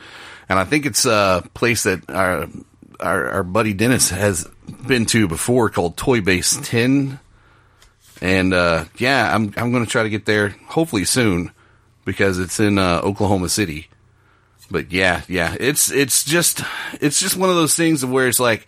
[0.50, 2.46] And I think it's a place that our,
[3.00, 4.46] our, our buddy Dennis has
[4.86, 7.18] been to before called Toy Base 10.
[8.20, 11.52] And, uh, yeah, I'm, I'm going to try to get there hopefully soon
[12.04, 13.88] because it's in, uh, Oklahoma City
[14.70, 16.62] but yeah, yeah, it's it's just
[17.00, 18.66] it's just one of those things of where it's like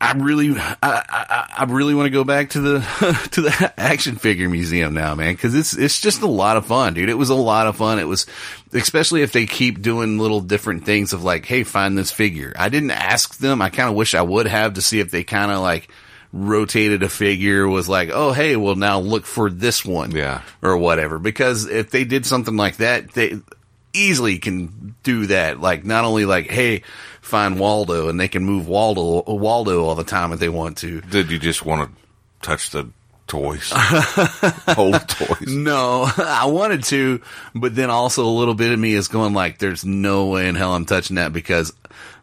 [0.00, 4.16] I really I I, I really want to go back to the to the action
[4.16, 7.08] figure museum now, man, because it's it's just a lot of fun, dude.
[7.08, 7.98] It was a lot of fun.
[7.98, 8.26] It was
[8.74, 12.52] especially if they keep doing little different things of like, hey, find this figure.
[12.56, 13.62] I didn't ask them.
[13.62, 15.88] I kind of wish I would have to see if they kind of like
[16.32, 20.42] rotated a figure was like, oh, hey, well now look for this one, Yeah.
[20.62, 21.18] or whatever.
[21.18, 23.40] Because if they did something like that, they
[23.94, 25.60] easily can do that.
[25.60, 26.82] Like not only like, hey,
[27.22, 31.00] find Waldo, and they can move Waldo Waldo all the time if they want to.
[31.00, 31.96] Did you just want to
[32.46, 32.88] touch the
[33.26, 35.46] toys, hold toys?
[35.54, 37.20] No, I wanted to,
[37.54, 40.54] but then also a little bit of me is going like, there's no way in
[40.54, 41.72] hell I'm touching that because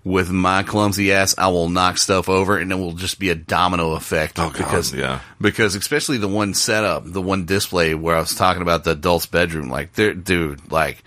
[0.06, 3.36] with my clumsy ass, I will knock stuff over and it will just be a
[3.36, 4.40] domino effect.
[4.40, 5.20] Oh, God, because, yeah.
[5.42, 9.26] because especially the one setup, the one display where I was talking about the adult's
[9.26, 11.04] bedroom, like, there, dude, like,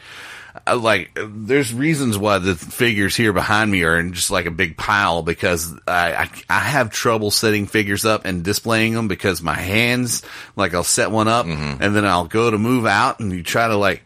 [0.77, 4.77] like there's reasons why the figures here behind me are in just like a big
[4.77, 9.55] pile because I, I I have trouble setting figures up and displaying them because my
[9.55, 10.23] hands
[10.57, 11.83] like I'll set one up Mm-hmm.
[11.83, 14.03] and then I'll go to move out and you try to like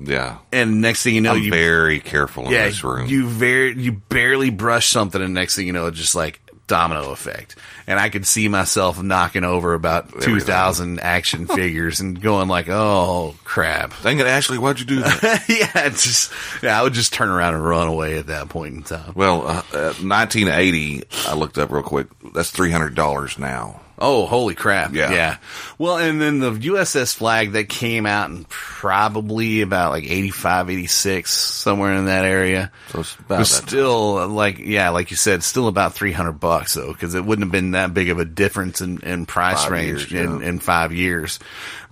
[0.00, 3.06] Yeah, and next thing you know I'm you very careful in this room.
[3.06, 7.10] you very you barely brush something and next thing you know it's just like domino
[7.10, 7.56] effect
[7.88, 12.68] and I could see myself knocking over about two thousand action figures and going like
[12.68, 15.44] oh crap Dang it, Ashley, why'd you do that?
[15.48, 16.32] yeah, it's just
[16.62, 19.12] yeah, I would just turn around and run away at that point in time.
[19.16, 22.06] well, uh, uh, 1980, I looked up real quick.
[22.32, 23.80] That's $300 now.
[24.00, 24.94] Oh, holy crap!
[24.94, 25.12] Yeah.
[25.12, 25.36] yeah.
[25.78, 31.30] Well, and then the USS Flagg that came out in probably about like 85, 86,
[31.30, 32.72] somewhere in that area.
[32.88, 36.40] So it's about was still uh, like yeah, like you said, still about three hundred
[36.40, 39.62] bucks though, because it wouldn't have been that big of a difference in, in price
[39.64, 40.48] Five range years, in, yeah.
[40.48, 41.38] in five years.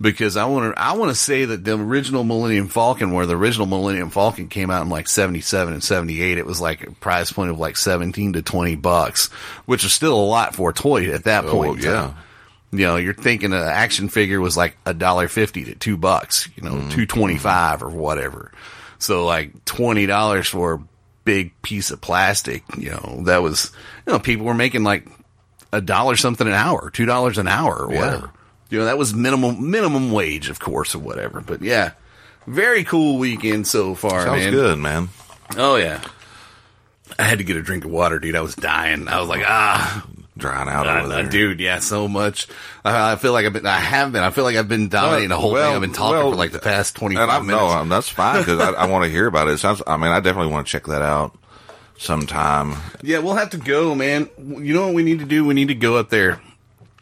[0.01, 3.35] Because I want to I want to say that the original Millennium Falcon, where the
[3.35, 6.87] original Millennium Falcon came out in like seventy seven and seventy eight, it was like
[6.87, 9.27] a price point of like seventeen to twenty bucks,
[9.65, 11.83] which is still a lot for a toy at that Oh, point.
[11.83, 12.13] in yeah.
[12.71, 16.47] You know, you're thinking an action figure was like a dollar fifty to two bucks,
[16.55, 16.89] you know, Mm-hmm.
[16.91, 18.51] two twenty five or whatever.
[18.99, 20.83] So like twenty dollars for a
[21.25, 23.71] big piece of plastic, you know, that was
[24.05, 25.07] you know, people were making like
[25.73, 27.99] a dollar something an hour, two dollars an hour or Yeah.
[28.05, 28.29] whatever.
[28.69, 31.41] You know, that was minimum minimum wage, of course, or whatever.
[31.41, 31.93] But yeah,
[32.45, 34.51] very cool weekend so far, Sounds man.
[34.53, 35.09] good, man.
[35.57, 36.01] Oh yeah.
[37.17, 38.35] I had to get a drink of water, dude.
[38.35, 39.07] I was dying.
[39.07, 40.05] I was like, ah,
[40.39, 41.29] Drying out uh, over there.
[41.29, 42.47] dude, yeah, so much.
[42.83, 44.23] I, I feel like I've been, I have been.
[44.23, 45.75] I feel like I've been dominating the whole Well, thing.
[45.75, 47.61] I've been talking well, for like the past twenty And five I'm, minutes.
[47.63, 49.51] no, um, that's fine because I, I want to hear about it.
[49.51, 49.57] it.
[49.59, 49.81] Sounds.
[49.85, 51.37] I mean, I definitely want to check that out
[51.97, 52.75] sometime.
[53.01, 54.29] Yeah, we'll have to go, man.
[54.37, 55.45] You know what we need to do?
[55.45, 56.41] We need to go up there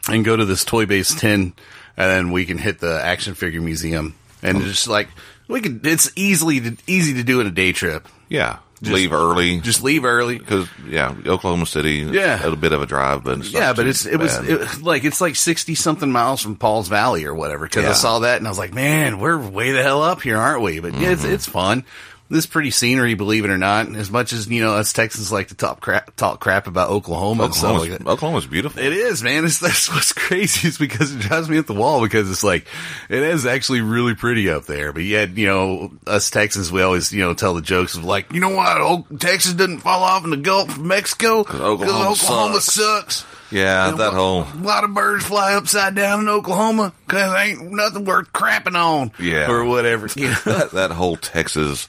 [0.08, 1.54] and go to this Toy Base 10, and
[1.96, 4.14] then we can hit the action figure museum.
[4.42, 5.08] And just like,
[5.48, 8.08] we can, it's easily, easy to do in a day trip.
[8.28, 9.60] Yeah, leave early.
[9.60, 10.38] Just leave early.
[10.38, 11.96] because yeah, Oklahoma City.
[12.10, 12.40] Yeah.
[12.40, 15.04] a little bit of a drive, but it's Yeah, but it's, it was, it, like,
[15.04, 17.66] it's like 60 something miles from Pauls Valley or whatever.
[17.68, 20.36] Cause I saw that and I was like, man, we're way the hell up here,
[20.36, 20.80] aren't we?
[20.80, 21.32] But yeah, it's, Mm-hmm.
[21.34, 21.84] it's fun.
[22.30, 23.88] This pretty scenery, believe it or not.
[23.96, 27.44] As much as, you know, us Texans like to talk crap, talk crap about Oklahoma
[27.44, 28.06] and Oklahoma's, like.
[28.06, 28.82] Oklahoma's beautiful.
[28.82, 29.46] It is, man.
[29.46, 32.66] It's that's what's crazy is because it drives me at the wall because it's like
[33.08, 34.92] it is actually really pretty up there.
[34.92, 38.30] But yet, you know, us Texans, we always you know tell the jokes of like,
[38.32, 42.10] you know what, oh, Texas didn't fall off in the Gulf of Mexico because Oklahoma
[42.10, 42.74] Oklahoma sucks."
[43.16, 43.24] sucks.
[43.50, 46.92] yeah, And that a whole lot, a lot of birds fly upside down in Oklahoma
[47.06, 49.50] because ain't nothing worth crapping on, Yeah.
[49.50, 50.08] or whatever.
[50.16, 50.34] You know?
[50.44, 51.88] that, that whole Texas.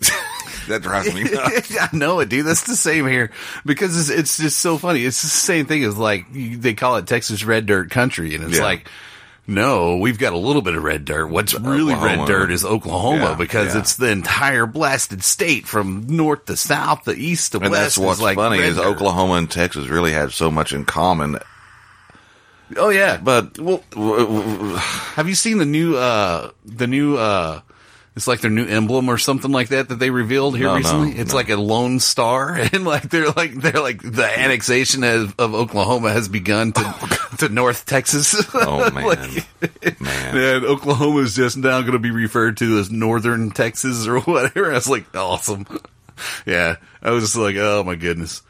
[0.68, 1.76] that drives me nuts.
[1.80, 2.46] I know it, dude.
[2.46, 3.30] That's the same here
[3.64, 5.04] because it's, it's just so funny.
[5.04, 8.44] It's the same thing as like you- they call it Texas red dirt country, and
[8.44, 8.64] it's Yeah.
[8.64, 8.88] like,
[9.50, 11.26] no, we've got a little bit of red dirt.
[11.28, 12.18] What's really Oklahoma.
[12.22, 13.80] red dirt is Oklahoma Yeah, because yeah.
[13.80, 17.96] it's the entire blasted state from north to south, to east to And west.
[17.96, 18.84] that's what's like funny is dirt.
[18.84, 21.38] Oklahoma and Texas really have so much in common.
[22.76, 23.82] Oh yeah, But well,
[25.14, 27.62] have you seen the new uh the new uh
[28.18, 30.76] it's like their new emblem or something like that that they revealed here No, no,
[30.78, 31.12] recently.
[31.12, 31.36] it's no.
[31.36, 36.12] like a lone star, and like they're like they're like the annexation of, of Oklahoma
[36.12, 38.34] has begun to oh, to North Texas.
[38.54, 40.36] oh man, Like, man.
[40.36, 44.70] and Oklahoma is just now going to be referred to as Northern Texas or whatever.
[44.70, 45.64] I was like, awesome.
[46.44, 48.42] Yeah, I was just like, oh my goodness.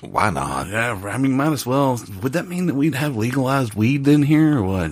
[0.00, 0.68] Why not?
[0.68, 2.00] Yeah, I mean, might as well.
[2.22, 4.90] Would that mean that we'd have legalized weed in here or what?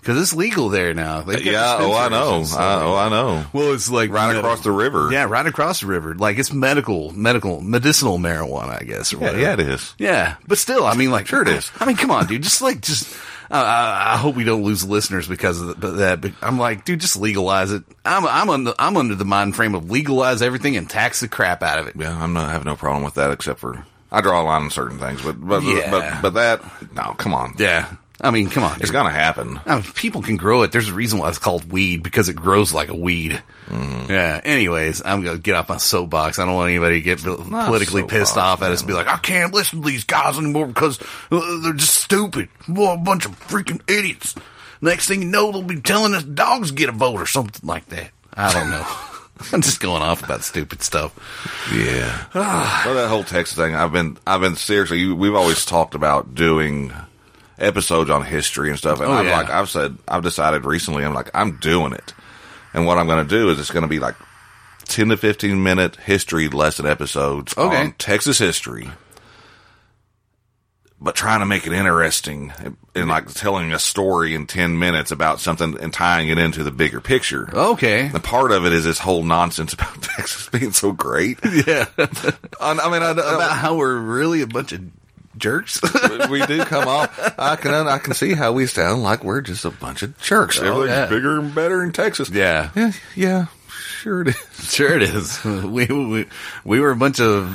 [0.00, 1.20] Because it's legal there now.
[1.20, 2.58] They've got Yeah, oh I dispensaries know.
[2.58, 3.44] and I, like oh I know.
[3.52, 5.10] Well, it's like Right you know, across the river.
[5.12, 6.14] Yeah, right across the river.
[6.14, 9.12] Like it's medical, medical, medicinal marijuana, I guess.
[9.12, 9.40] Or yeah, whatever.
[9.40, 9.94] yeah, it is.
[9.98, 11.70] Yeah, but still, I mean, like, Sure it is.
[11.78, 12.42] I mean, come on, dude.
[12.42, 13.14] Just like, just.
[13.52, 16.20] Uh, I I hope we don't lose listeners because of the- that.
[16.20, 17.82] But I'm like, dude, just legalize it.
[18.04, 21.60] I'm I'm under I'm under the mind frame of legalize everything and tax the crap
[21.64, 21.96] out of it.
[21.96, 24.62] Yeah, I'm not I have no problem with that except for I draw a line
[24.62, 25.90] on certain things, but but Yeah.
[25.90, 27.86] but but that no, come on, Yeah,
[28.20, 28.92] I mean, come on, it's dude.
[28.92, 29.60] gonna happen.
[29.64, 30.72] I mean, people can grow it.
[30.72, 33.42] There's a reason why it's called weed because it grows like a weed.
[33.66, 34.10] Mm-hmm.
[34.10, 34.40] Yeah.
[34.44, 36.38] Anyways, I'm gonna get off my soapbox.
[36.38, 39.16] I don't want anybody to get politically pissed off at us and be like, I
[39.16, 42.48] can't listen to these guys anymore because uh, they're just stupid.
[42.68, 44.34] Well, a bunch of freaking idiots.
[44.82, 47.86] Next thing you know, they'll be telling us dogs get a vote or something like
[47.86, 48.10] that.
[48.34, 48.86] I don't know.
[49.52, 51.14] I'm just going off about stupid stuff.
[51.72, 52.26] Yeah.
[52.34, 55.12] well, that whole Texas thing, I've been, I've been seriously.
[55.12, 56.92] We've always talked about doing
[57.60, 59.36] episodes on history and stuff, and Oh, I'm yeah.
[59.38, 62.14] like, I've said, I've decided recently, I'm like, I'm doing it,
[62.74, 64.14] and what I'm going to do is it's going to be like
[64.84, 67.76] ten to fifteen minute history lesson episodes Okay.
[67.76, 68.90] on Texas history.
[71.02, 72.52] But trying to make it interesting
[72.94, 76.70] and like telling a story in 10 minutes about something and tying it into the
[76.70, 77.48] bigger picture.
[77.54, 78.08] Okay.
[78.08, 81.38] The part of it is this whole nonsense about Texas being so great.
[81.66, 81.86] Yeah.
[81.98, 84.82] I, I mean, I, about how we're really a bunch of
[85.36, 85.80] jerks.
[86.30, 87.18] we do come off.
[87.38, 90.58] I can I can see how we sound like we're just a bunch of jerks.
[90.60, 91.06] Oh, Everything's yeah.
[91.06, 92.30] bigger and better in Texas.
[92.30, 92.70] yeah.
[92.74, 94.36] yeah, yeah, sure it is.
[94.70, 95.38] Sure it is.
[95.44, 96.26] We, we
[96.64, 97.48] we were a bunch of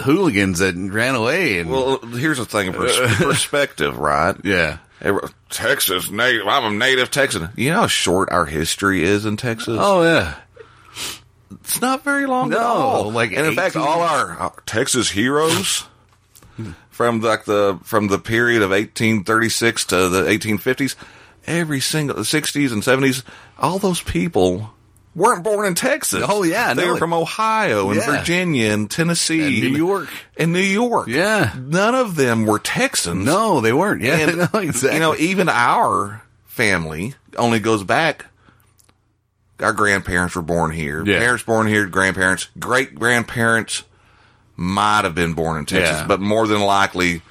[0.00, 4.34] hooligans that ran away and Well, here's the thing: pers- perspective, right?
[4.44, 4.78] yeah.
[5.50, 6.46] Texas native.
[6.48, 7.50] I'm a native Texan.
[7.56, 9.78] You know how short our history is in Texas.
[9.80, 10.34] Oh yeah.
[11.52, 13.10] it's not very long at No, all.
[13.12, 15.84] like and in fact, all our, our Texas heroes
[16.98, 20.96] from like the from the period of 1836 to the 1850s,
[21.46, 23.22] every single the 60s and 70s,
[23.56, 24.70] all those people
[25.14, 26.24] weren't born in Texas.
[26.26, 28.18] Oh, yeah, they no, were like- from Ohio and Yeah.
[28.18, 30.08] Virginia and Tennessee And New York.
[30.36, 31.06] and New York.
[31.06, 31.54] Yeah.
[31.56, 33.24] none of them were Texans.
[33.24, 34.02] No, they weren't.
[34.02, 34.94] Yeah, And, no, exactly.
[34.94, 38.26] You know, even our family only goes back.
[39.60, 41.04] Our grandparents were born here.
[41.06, 41.20] Yeah.
[41.20, 41.86] Parents born here.
[41.86, 43.84] Grandparents, great grandparents
[44.58, 46.06] might have been born in Texas, Yeah.
[46.06, 47.22] but more than likely,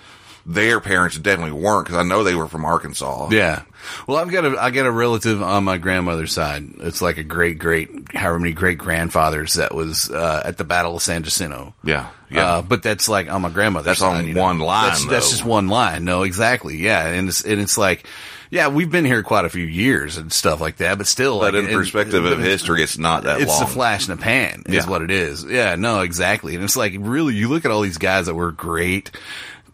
[0.45, 3.27] their parents definitely weren't because I know they were from Arkansas.
[3.31, 3.63] Yeah.
[4.07, 6.63] Well, I've got a I got a relative on my grandmother's side.
[6.79, 10.95] It's like a great great however many great grandfathers that was uh, at the Battle
[10.95, 11.73] of San Jacinto.
[11.83, 12.45] Yeah, yeah.
[12.45, 14.19] Uh, but that's like on my grandmother's That's side.
[14.19, 14.41] on you know.
[14.43, 16.05] one line, That's, that's just one line.
[16.05, 16.77] No, exactly.
[16.77, 18.05] Yeah, and it's and it's like,
[18.49, 21.53] yeah, we've been here quite a few years and stuff like that, but still, but
[21.53, 23.59] like, in and- perspective of history, it's not that it's long.
[23.61, 24.89] the flash in the pan is Yeah.
[24.89, 25.43] what it is.
[25.43, 26.55] Yeah, no, exactly.
[26.55, 29.11] And it's like really, you look at all these guys that were great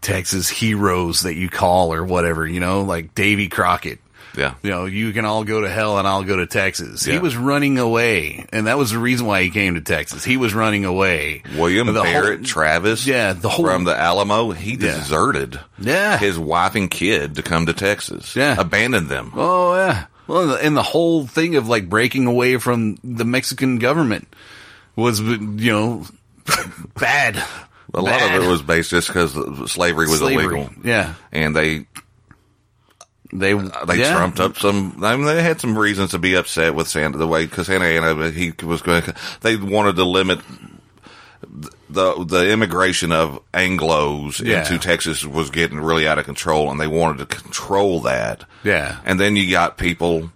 [0.00, 3.98] Texas heroes that you call or whatever, you know, like Davy Crockett.
[4.36, 4.54] Yeah.
[4.62, 7.04] You know, you can all go to hell and I'll go to Texas.
[7.04, 8.46] He was running away.
[8.52, 10.24] And that was the reason why he came to Texas.
[10.24, 11.42] He was running away.
[11.56, 14.76] William The whole- Barrett Travis, Yeah, the whole- from the Alamo, he Yeah.
[14.98, 16.18] deserted Yeah.
[16.18, 18.34] his wife and kid to come to Texas.
[18.34, 18.56] Yeah.
[18.58, 19.32] abandoned them.
[19.36, 20.04] Oh yeah.
[20.26, 24.26] Well, and the- and the whole thing of like breaking away from the Mexican government
[24.96, 26.06] was, you know,
[26.98, 27.42] bad.
[27.96, 28.36] A lot Bad.
[28.38, 29.32] of it was based just because
[29.70, 30.44] slavery was Slavery.
[30.62, 31.14] illegal, Yeah.
[31.30, 31.86] and they
[33.36, 34.14] They they yeah.
[34.14, 35.02] trumped up some.
[35.02, 37.84] I mean, they had some reasons to be upset with Santa the way because Santa
[37.84, 39.02] Anna he was going.
[39.40, 40.38] They wanted to limit
[41.90, 44.60] the the immigration of Anglo's Yeah.
[44.60, 48.44] into Texas was getting really out of control, and they wanted to control that.
[48.62, 48.98] Yeah.
[49.04, 50.30] and then you got people.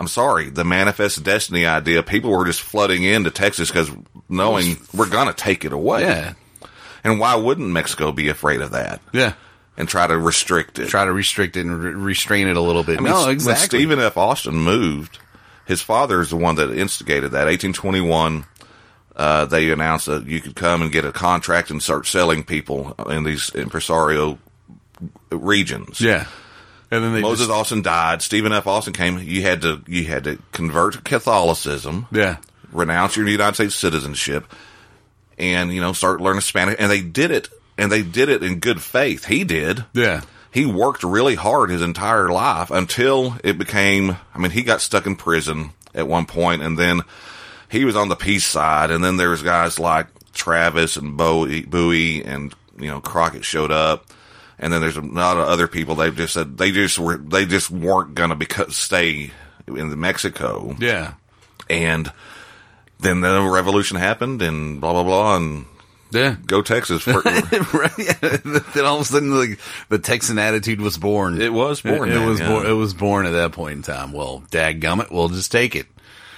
[0.00, 2.02] I'm sorry, the manifest destiny idea.
[2.04, 3.90] People were just flooding into Texas because
[4.28, 6.02] knowing we're gonna take it away.
[6.02, 6.34] Yeah.
[7.04, 9.32] and why wouldn't Mexico be afraid of that Yeah.
[9.78, 10.88] And try to restrict it?
[10.88, 12.98] Try to restrict it and re- restrain it a little bit.
[12.98, 13.78] I mean, no, when exactly.
[13.78, 14.18] Stephen F.
[14.18, 15.18] Austin moved,
[15.64, 17.46] his father is the one that instigated that.
[17.46, 18.44] 1821,
[19.16, 22.94] uh, they announced that you could come and get a contract and start selling people
[23.08, 24.38] in these impresario
[25.30, 26.00] regions.
[26.00, 26.26] Yeah.
[26.90, 28.20] And then they Moses just, Austin died.
[28.20, 28.66] Stephen F.
[28.66, 29.18] Austin came.
[29.18, 32.38] You had to you had to convert to Catholicism, yeah.
[32.72, 34.50] renounce your United States citizenship,
[35.36, 36.76] and you know start learning Spanish.
[36.78, 39.24] And they did it, and they did it in good faith.
[39.26, 40.22] He did Yeah.
[40.50, 45.06] he worked really hard his entire life until it became I mean he got stuck
[45.06, 47.02] in prison at one point and then
[47.70, 51.62] he was on the peace side and then there was guys like Travis and Bowie,
[51.62, 54.06] Bowie and you know Crockett showed up
[54.58, 57.44] and then there's a lot of other people They've just said they just were they
[57.46, 59.30] just weren't going to beca- stay
[59.66, 61.12] in Mexico Yeah.
[61.70, 62.10] and
[63.00, 65.66] then the revolution happened and blah blah blah and
[66.10, 66.36] Yeah.
[66.46, 67.22] go Texas right.
[67.22, 69.56] Then all of a sudden, the,
[69.90, 71.40] the Texan attitude was born.
[71.40, 72.48] It was born It, then, was yeah.
[72.48, 72.66] born.
[72.66, 74.12] It was born at that point in time.
[74.12, 75.86] Well, dadgummit, we'll just take it.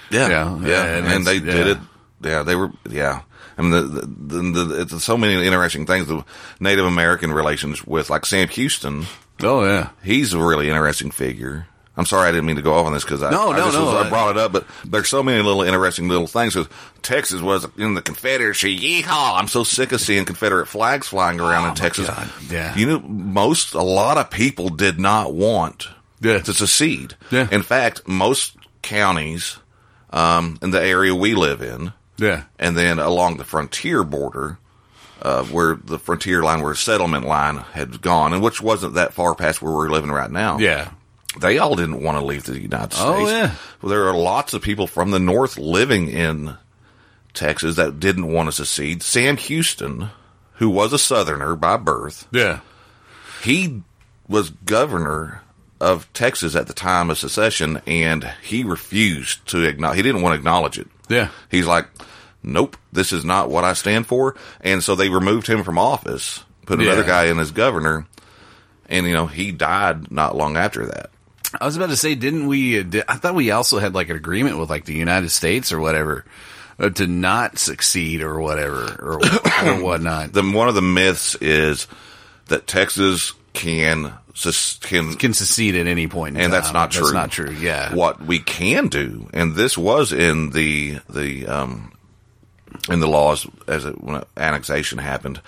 [0.09, 1.77] Yeah, Yeah, yeah, and and, they it's- did it.
[2.23, 2.71] Yeah, they were.
[2.89, 3.21] Yeah,
[3.57, 6.07] I mean, the, the, the, the, it's so many interesting things.
[6.07, 6.23] The
[6.59, 9.05] Native American relations with like Sam Houston.
[9.41, 9.89] Oh yeah.
[10.03, 11.65] He's a really interesting figure.
[11.97, 13.65] I'm sorry, I didn't mean to go off on this because I, No, I no,
[13.65, 14.53] just no, was- I I- brought it up.
[14.53, 16.53] But there's so many little interesting little things.
[16.55, 16.67] 'cause
[17.01, 18.77] Texas was in the Confederacy.
[19.03, 19.37] Yeehaw!
[19.39, 22.07] I'm so sick of seeing Confederate flags flying around Oh, in Texas.
[22.07, 22.73] God, yeah.
[22.75, 25.89] you know, most a lot of people did not want
[26.21, 26.39] Yeah.
[26.39, 27.15] to secede.
[27.29, 27.47] Yeah.
[27.51, 29.57] In fact, most counties
[30.13, 32.43] um, in the area we live in, Yeah.
[32.59, 34.57] and then along the frontier border,
[35.21, 39.35] uh, where the frontier line, where settlement line had gone, and which wasn't that far
[39.35, 40.57] past where we're living right now.
[40.57, 40.89] Yeah.
[41.39, 43.31] They all didn't want to leave the United oh, States.
[43.31, 43.51] Oh, yeah.
[43.81, 46.57] Well, there are lots of people from the north living in
[47.33, 49.01] Texas that didn't want to secede.
[49.01, 50.09] Sam Houston,
[50.55, 52.59] who was a Southerner by birth, Yeah.
[53.43, 53.81] he
[54.27, 55.41] was governor
[55.79, 59.95] of Texas at the time of secession, and he refused to acknowledge.
[59.97, 60.87] He didn't want to acknowledge it.
[61.09, 61.29] Yeah.
[61.49, 61.87] He's like,
[62.43, 66.43] "Nope, this is not what I stand for," and so they removed him from office,
[66.65, 67.07] put another Yeah.
[67.07, 68.05] guy in as governor,
[68.89, 71.09] and you know he died not long after that.
[71.59, 72.79] I was about to say, didn't we?
[72.79, 75.71] Uh, di- I thought we also had like an agreement with like the United States
[75.71, 76.25] or whatever
[76.79, 79.15] uh, to not succeed or whatever or,
[79.65, 80.33] or whatnot.
[80.33, 81.87] The one of the myths is
[82.47, 86.73] that Texas can sus- can Can secede at any point, in and that's time.
[86.75, 87.01] not true.
[87.03, 87.51] That's not true.
[87.51, 87.93] Yeah.
[87.93, 91.91] What we can do, and this was in the the um,
[92.89, 95.41] in the laws as it, when annexation happened,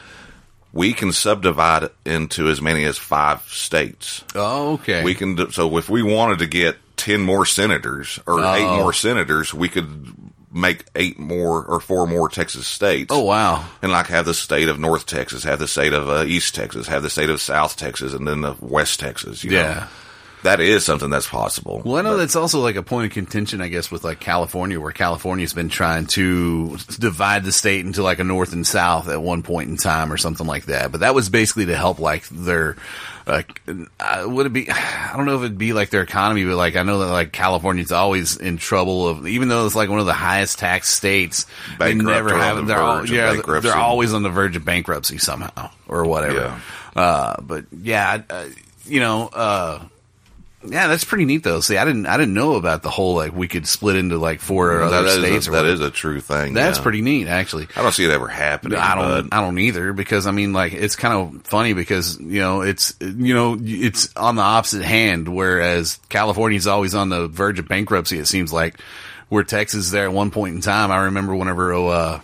[0.73, 4.23] we can subdivide it into as many as five states.
[4.35, 5.03] Oh, okay.
[5.03, 8.91] We can do, so if we wanted to get ten more senators or eight more
[8.91, 10.13] senators, we could
[10.51, 13.07] make eight more or four more Texas states.
[13.11, 13.65] Oh wow.
[13.81, 16.87] And like have the state of North Texas, have the state of uh, East Texas,
[16.87, 19.43] have the state of South Texas, and then the West Texas.
[19.43, 19.61] You Yeah.
[19.73, 19.83] know?
[20.43, 21.81] That is something that's possible.
[21.83, 24.19] Well, I know But- that's also like a point of contention, I guess, with like
[24.19, 29.07] California, where California's been trying to divide the state into like a north and south
[29.09, 30.91] at one point in time or something like that.
[30.91, 32.75] But that was basically to help like their,
[33.25, 33.61] like,
[33.99, 36.75] uh, would it be, I don't know if it'd be like their economy, but like
[36.75, 40.05] I know that like California's always in trouble of, even though it's like one of
[40.05, 41.45] the highest tax states,
[41.79, 45.69] they never have the they're, all, yeah, they're always on the verge of bankruptcy somehow
[45.87, 46.59] or whatever.
[46.95, 48.45] Uh, but yeah, uh,
[48.85, 49.79] you know, uh,
[50.65, 51.59] yeah, that's pretty neat though.
[51.59, 54.39] See, I didn't, I didn't know about the whole like we could split into like
[54.39, 55.47] four that other is states.
[55.47, 56.53] a, that a true thing.
[56.53, 56.83] That's yeah.
[56.83, 57.67] pretty neat, actually.
[57.75, 58.77] I don't see it ever happening.
[58.77, 62.19] I don't, but- I don't either because I mean, like, it's kind of funny because
[62.19, 65.27] you know it's you know it's on the opposite hand.
[65.27, 68.19] Whereas California's always on the verge of bankruptcy.
[68.19, 68.79] It seems like
[69.29, 70.91] where Texas is there at one point in time.
[70.91, 72.21] I remember whenever oh, uh,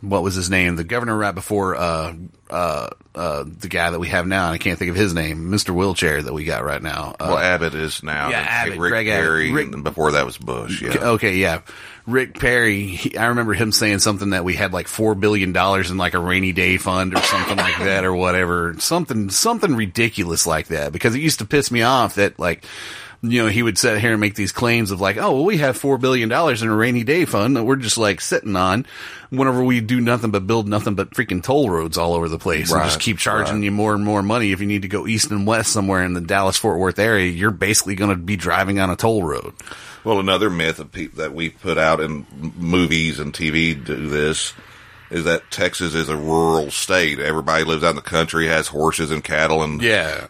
[0.00, 0.76] what was his name?
[0.76, 2.14] The governor right before uh,
[2.48, 4.46] uh, uh, the guy that we have now.
[4.46, 7.16] and I can't think of his name, Mister Wheelchair that we got right now.
[7.18, 8.28] Uh, Well, Abbott is now.
[8.30, 9.24] Yeah, Abbott, Rick Greg Abbott.
[9.24, 10.82] Perry, Rick- and before that was Bush.
[10.82, 10.96] Yeah.
[10.98, 11.62] Okay, yeah.
[12.06, 15.90] Rick Perry, he, I remember him saying something that we had like four billion dollars
[15.90, 18.74] in like a rainy day fund or something like that or whatever.
[18.78, 22.64] Something, something ridiculous like that because it used to piss me off that like,
[23.20, 25.58] you know, he would sit here and make these claims of like, oh, well, we
[25.58, 28.86] have four billion dollars in a rainy day fund that we're just like sitting on
[29.30, 32.72] whenever we do nothing but build nothing but freaking toll roads all over the place
[32.72, 33.64] and just keep charging right.
[33.64, 34.52] you more and more money.
[34.52, 37.30] If you need to go east and west somewhere in the Dallas Fort Worth area,
[37.30, 39.54] you're basically going to be driving on a toll road.
[40.04, 42.26] Well, another myth of that we put out in
[42.56, 44.54] movies and TV do this
[45.10, 47.18] is that Texas is a rural state.
[47.18, 50.26] Everybody lives out in the country, has horses and cattle, and Yeah.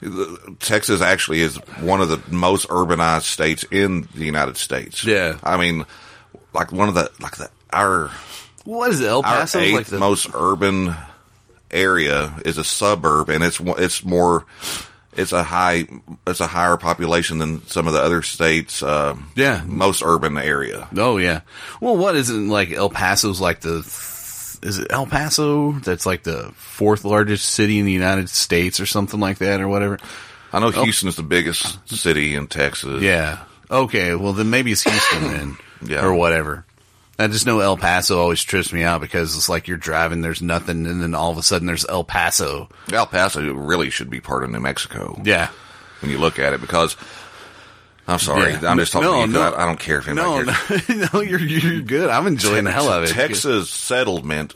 [0.60, 5.04] Texas actually is one of the most urbanized states in the United States.
[5.04, 5.38] Yeah.
[5.42, 5.84] I mean,
[6.52, 8.10] like one of the like the our
[8.68, 9.06] What is it?
[9.06, 9.60] El our Paso?
[9.60, 10.94] eighth like the, most urban
[11.70, 14.44] area is a suburb, and it's it's more
[15.16, 15.86] it's a high
[16.26, 18.82] it's a higher population than some of the other states.
[18.82, 19.62] Uh, Yeah.
[19.66, 20.86] most urban area.
[20.96, 21.40] Oh yeah.
[21.80, 22.70] Well, what is it like?
[22.70, 23.78] El Paso's like the.
[24.60, 25.72] Is it El Paso?
[25.72, 29.68] That's like the fourth largest city in the United States, or something like that, or
[29.68, 29.98] whatever.
[30.52, 33.00] I know Houston is the biggest city in Texas.
[33.02, 33.38] Yeah.
[33.70, 34.14] Okay.
[34.14, 35.56] Well, then maybe it's Houston then,
[35.86, 36.04] Yeah.
[36.04, 36.64] or whatever.
[37.18, 40.40] I just know El Paso always trips me out because it's like you're driving, there's
[40.42, 42.68] nothing, and then all of a sudden there's El Paso.
[42.92, 45.48] El Paso really should be part of New Mexico Yeah.
[46.00, 46.96] when you look at it because.
[48.10, 48.70] I'm sorry, Yeah.
[48.70, 49.06] I'm just talking.
[49.06, 49.42] No, to you no.
[49.42, 50.88] I, I don't care if anybody No, cares.
[50.88, 52.08] no, no, you're you're good.
[52.08, 53.12] I'm enjoying the hell out of it.
[53.12, 54.54] Texas settlement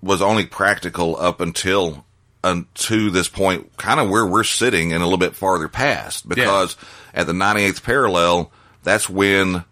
[0.00, 2.06] was only practical up until
[2.42, 6.76] unto this point, kind of where we're sitting and a little bit farther past, because
[7.12, 8.50] at the 98th parallel,
[8.84, 9.64] that's when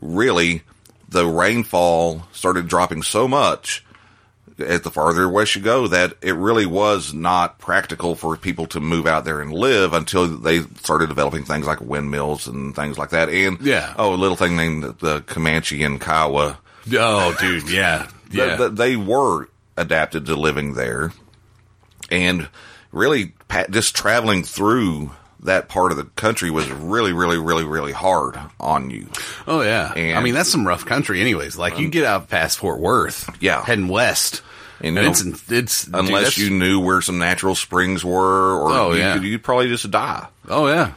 [0.00, 0.62] really
[1.08, 3.84] the rainfall started dropping so much
[4.58, 8.80] at the farther west you go that it really was not practical for people to
[8.80, 13.10] move out there and live until they started developing things like windmills and things like
[13.10, 13.28] that.
[13.28, 13.92] And Yeah.
[13.98, 16.58] oh, a little thing named the Comanche and Kiowa.
[16.94, 18.56] Oh, dude, yeah, yeah.
[18.56, 21.12] th- they were adapted to living there,
[22.10, 22.48] and
[22.92, 23.34] really
[23.70, 28.90] just traveling through that part of the country was really, really, really, really hard on
[28.90, 29.08] you.
[29.46, 31.56] Oh yeah, And- um, I mean that's some rough country, anyways.
[31.56, 33.62] Like you get out past Fort Worth, Yeah.
[33.64, 34.42] heading west,
[34.82, 38.72] you it's know, it's dude, Unless that's- you knew where some natural springs were, or
[38.72, 39.20] Oh, you yeah.
[39.20, 40.26] you'd probably just die.
[40.48, 40.92] Oh yeah,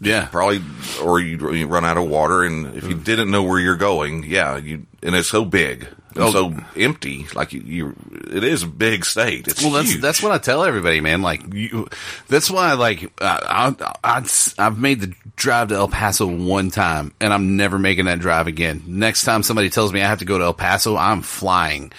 [0.00, 0.60] yeah, Probably,
[1.02, 2.88] or you'd, you'd run out of water, and if Mm.
[2.90, 5.86] you didn't know where you're going, yeah, you and it's so big,
[6.18, 6.30] Oh.
[6.30, 7.26] so empty.
[7.34, 7.96] Like you, you,
[8.30, 9.48] it is a big state.
[9.48, 10.00] It's Well, that's huge.
[10.02, 11.22] that's what I tell everybody, man.
[11.22, 11.88] Like you,
[12.28, 17.12] that's why like uh, I, I I've made the drive to El Paso one time,
[17.20, 18.82] and I'm never making that drive again.
[18.86, 21.92] Next time somebody tells me I have to go to El Paso, I'm flying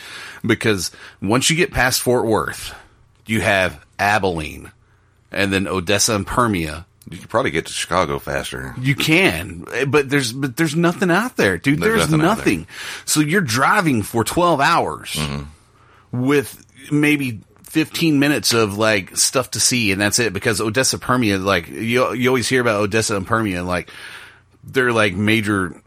[0.45, 0.91] because
[1.21, 2.73] once you get past Fort Worth,
[3.25, 4.71] you have Abilene,
[5.31, 6.85] and then Odessa and Permia.
[7.09, 8.75] You could probably get to Chicago faster.
[8.79, 11.79] You can, but there's but there's nothing out there, dude.
[11.79, 12.67] There's There's, nothing nothing.
[13.05, 15.43] So you're driving for 12 hours Mm-hmm.
[16.27, 20.33] with maybe 15 minutes of like stuff to see, and that's it.
[20.33, 23.89] Because Odessa Permia, like you you always hear about Odessa and Permia, like
[24.63, 25.81] they're like major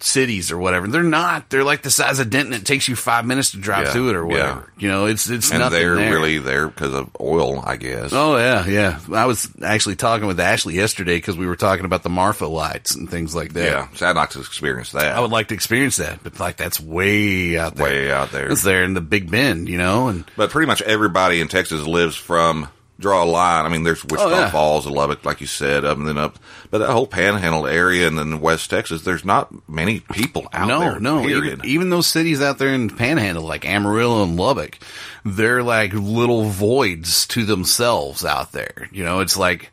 [0.00, 0.86] cities or whatever.
[0.88, 1.48] They're not.
[1.50, 2.52] They're like the size of Denton.
[2.54, 4.32] It takes you five minutes to drive Yeah, through it or yeah.
[4.54, 4.72] whatever.
[4.78, 6.10] You know, it's it's and nothing they're there.
[6.12, 8.12] really there because of oil, I guess.
[8.12, 9.00] Oh yeah, yeah.
[9.12, 12.94] I was actually talking with Ashley yesterday because we were talking about the Marfa lights
[12.94, 13.64] and things like that.
[13.64, 15.16] yeah, so I'd like to experience that.
[15.16, 17.86] I would like to experience that, but like that's way out there.
[17.86, 18.50] Way out there.
[18.50, 21.86] It's there in the Big Bend, you know, and but pretty much everybody in Texas
[21.86, 22.68] lives from
[22.98, 23.66] draw a line.
[23.66, 24.50] I mean, there's oh, Wichita Oh, yeah.
[24.50, 26.38] Falls, Lubbock, like you said, up and then up.
[26.70, 30.80] But that whole Panhandle area and then West Texas, there's not many people out no,
[30.80, 31.00] there.
[31.00, 31.44] no, period.
[31.60, 34.78] even, even those cities out there in Panhandle, like Amarillo and Lubbock,
[35.24, 38.88] they're like little voids to themselves out there.
[38.92, 39.70] You know, it's like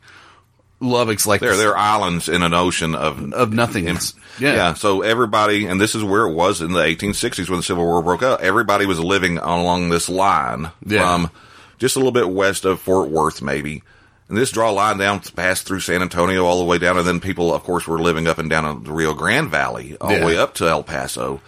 [0.80, 4.14] Lubbock's like They're they're islands in an ocean of of nothingness.
[4.38, 4.74] Yeah.
[4.74, 8.02] So everybody, and this is where it was in the 1860s when the Civil War
[8.02, 8.40] broke out.
[8.42, 11.00] Everybody was living along this line Yeah.
[11.00, 11.30] from
[11.78, 13.82] just a little bit west of Fort Worth, maybe.
[14.28, 17.06] And this draw line down to pass through San Antonio all the way down, and
[17.06, 20.20] then people, of course, were living up and down the Rio Grande Valley all Yeah.
[20.20, 21.40] the way up to El Paso.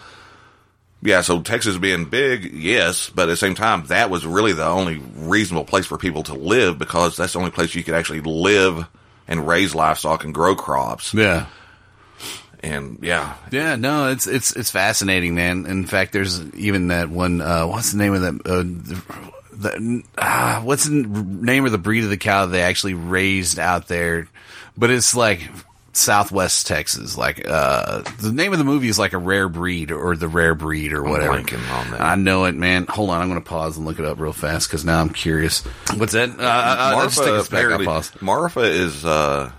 [1.02, 4.66] Yeah, so Texas being big, yes, but at the same time, that was really the
[4.66, 8.20] only reasonable place for people to live because that's the only place you could actually
[8.22, 8.86] live
[9.28, 11.14] and raise livestock and grow crops.
[11.14, 11.46] Yeah.
[12.62, 15.66] And yeah, Yeah, no, it's it's it's fascinating, man.
[15.66, 17.40] In fact, there's even that one.
[17.40, 18.40] Uh, what's the name of that?
[18.44, 18.96] Uh,
[19.56, 23.88] the, ah, what's the name of the breed of the cow they actually raised out
[23.88, 24.28] there?
[24.76, 25.48] But it's like
[25.92, 27.16] Southwest Texas.
[27.16, 30.54] Like uh, the name of the movie is like a rare breed or the rare
[30.54, 31.42] breed or whatever.
[31.98, 32.86] I know it, man.
[32.88, 35.10] Hold on, I'm going to pause and look it up real fast because now I'm
[35.10, 35.62] curious.
[35.96, 36.30] What's that?
[36.30, 37.32] Uh, uh, let's take back.
[37.34, 38.12] I'll apparently- pause.
[38.20, 39.50] Marfa is uh,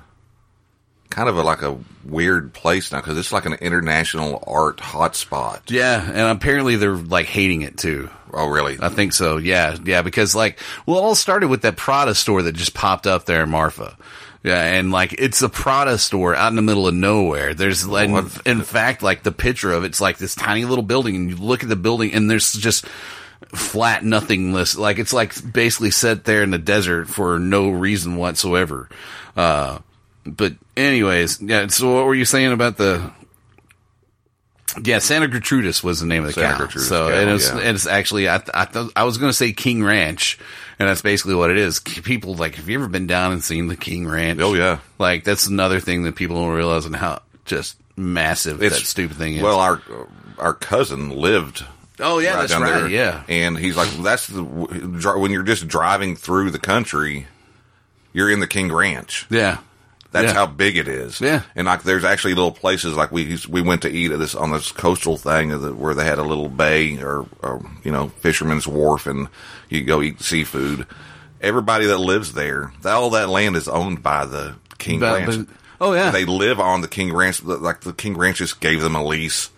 [1.09, 5.69] kind of a, like a weird place now because it's like an international art hotspot.
[5.69, 8.09] Yeah, and apparently they're like hating it too.
[8.33, 8.77] Oh, really?
[8.79, 9.37] I think so.
[9.37, 10.01] Yeah, yeah.
[10.01, 13.43] Because like, well, it all started with that Prada store that just popped up there
[13.43, 13.97] in Marfa.
[14.43, 17.53] Yeah, and like it's a Prada store out in the middle of nowhere.
[17.53, 21.29] There's, in, in fact, like the picture of it's like this tiny little building, and
[21.29, 22.85] you look at the building, and there's just
[23.53, 24.77] flat nothingness.
[24.77, 28.89] Like it's like basically set there in the desert for no reason whatsoever.
[29.35, 29.79] Uh,
[30.35, 31.67] but anyways, yeah.
[31.67, 33.11] So what were you saying about the?
[34.83, 36.65] Yeah, Santa Gertrudis was the name of the Santa cow.
[36.65, 37.57] Gertrudis so cow, and it's, yeah.
[37.59, 40.37] and it's actually I th- I, th- I was going to say King Ranch,
[40.77, 41.79] and that's basically what it is.
[41.79, 44.39] People like, have you ever been down and seen the King Ranch?
[44.41, 44.79] Oh, yeah.
[44.99, 49.17] like that's another thing that people don't realize and how just massive It's that stupid
[49.17, 49.41] thing is.
[49.41, 49.81] Well, our
[50.37, 51.65] our cousin lived.
[51.99, 52.81] oh yeah, that's down right.
[52.81, 57.25] there, Yeah, and he's like, that's the when you're just driving through the country,
[58.13, 59.25] you're in the King Ranch.
[59.31, 59.59] yeah,
[60.11, 60.33] That's Yeah.
[60.33, 61.19] how big it is.
[61.19, 61.41] Yeah.
[61.55, 64.51] And like, there's actually little places like we we went to eat at this on
[64.51, 68.07] this coastal thing of the- where they had a little bay or, or you know
[68.21, 69.27] fisherman's wharf, and
[69.69, 70.85] you go eat seafood.
[71.41, 75.47] Everybody that lives there, that, all that land is owned by the King But- Ranch.
[75.47, 76.09] but- oh, yeah.
[76.09, 77.43] they live on the King Ranch.
[77.43, 79.49] Like the King Ranch just gave them a lease,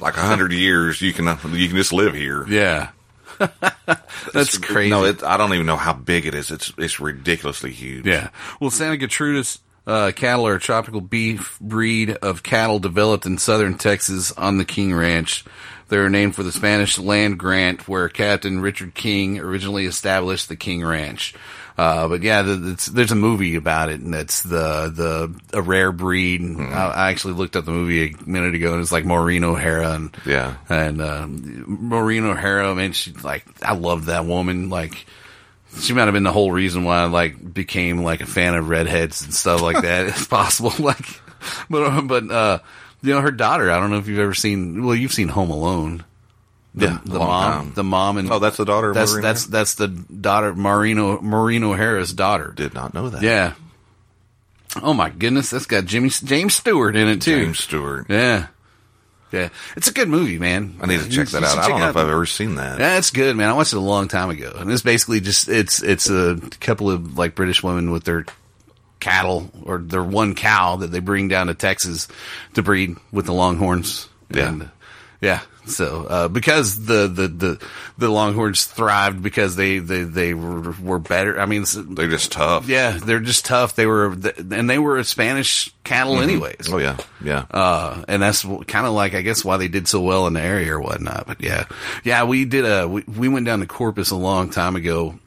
[0.00, 1.02] like a hundred years.
[1.02, 2.46] You can you can just live here.
[2.48, 2.90] yeah.
[4.32, 4.90] that's crazy.
[4.90, 6.50] No, it, I don't even know how big it is.
[6.50, 8.06] It's it's ridiculously huge.
[8.06, 8.28] Yeah.
[8.60, 13.76] Well, Santa Gertrudis uh, cattle are a tropical beef breed of cattle developed in southern
[13.78, 15.44] Texas on the King Ranch.
[15.88, 20.84] They're named for the Spanish land grant where Captain Richard King originally established the King
[20.84, 21.34] Ranch.
[21.76, 25.62] Uh, but yeah, the, it's, there's a movie about it, and it's the the a
[25.62, 26.40] rare breed.
[26.42, 29.42] And I, I actually looked up the movie a minute ago, and it's like Maureen
[29.42, 30.56] O'Hara, and Yeah.
[30.68, 34.68] and uh, Maureen O'Hara, man, she like I love that woman.
[34.68, 35.06] Like
[35.78, 38.68] she might have been the whole reason why I like became like a fan of
[38.68, 40.06] redheads and stuff like that.
[40.08, 41.04] it's possible, like,
[41.70, 42.58] but uh, but uh,
[43.02, 43.70] you know her daughter.
[43.70, 44.84] I don't know if you've ever seen.
[44.84, 46.04] Well, you've seen Home Alone.
[46.74, 47.72] The, Yeah, the mom, time.
[47.74, 51.74] the mom, and Oh, that's the daughter That's Maureen that's that's the daughter, Marino Marino
[51.74, 52.52] Harris' daughter.
[52.56, 53.22] Did not know that.
[53.22, 53.52] Yeah.
[54.82, 57.44] Oh my goodness, that's got Jimmy James Stewart in it too.
[57.44, 58.06] James Stewart.
[58.08, 58.46] Yeah.
[59.32, 59.48] Yeah.
[59.76, 60.76] It's a good movie, man.
[60.80, 61.58] I need to check that out.
[61.58, 61.96] I don't know if.
[61.96, 62.78] I've ever seen that.
[62.78, 63.48] Yeah, it's good, man.
[63.48, 66.90] I watched it a long time ago, and it's basically just it's it's a couple
[66.90, 68.26] of like British women with their
[69.00, 72.08] cattle or their one cow that they bring down to Texas
[72.54, 74.08] to breed with the Longhorns.
[74.30, 74.48] Yeah.
[74.48, 74.70] And,
[75.20, 75.40] yeah.
[75.64, 80.98] So uh, because the, the the the Longhorns thrived because they they they were, were
[80.98, 81.38] better.
[81.38, 82.68] I mean, They're just tough.
[82.68, 83.76] yeah, they're just tough.
[83.76, 84.06] They were
[84.50, 86.68] and they were Spanish cattle anyways.
[86.72, 87.46] Oh yeah, yeah.
[87.50, 90.40] Uh, and that's kind of like, I guess, why they did so well in the
[90.42, 91.28] area or whatnot.
[91.28, 91.66] But yeah,
[92.02, 95.18] yeah, we did a, we, we went down to Corpus a long time ago.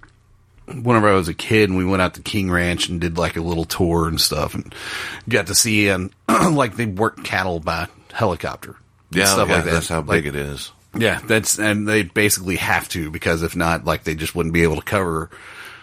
[0.68, 3.38] Whenever I was a kid and we went out to King Ranch and did like
[3.38, 4.74] a little tour and stuff and
[5.30, 8.76] got to see, and like they work cattle by helicopter.
[9.18, 9.72] Yeah, stuff yeah, like that.
[9.72, 10.72] That's how Like, big it is.
[10.98, 14.64] Yeah, that's, and they basically have to because if not, like they just wouldn't be
[14.64, 15.30] able to cover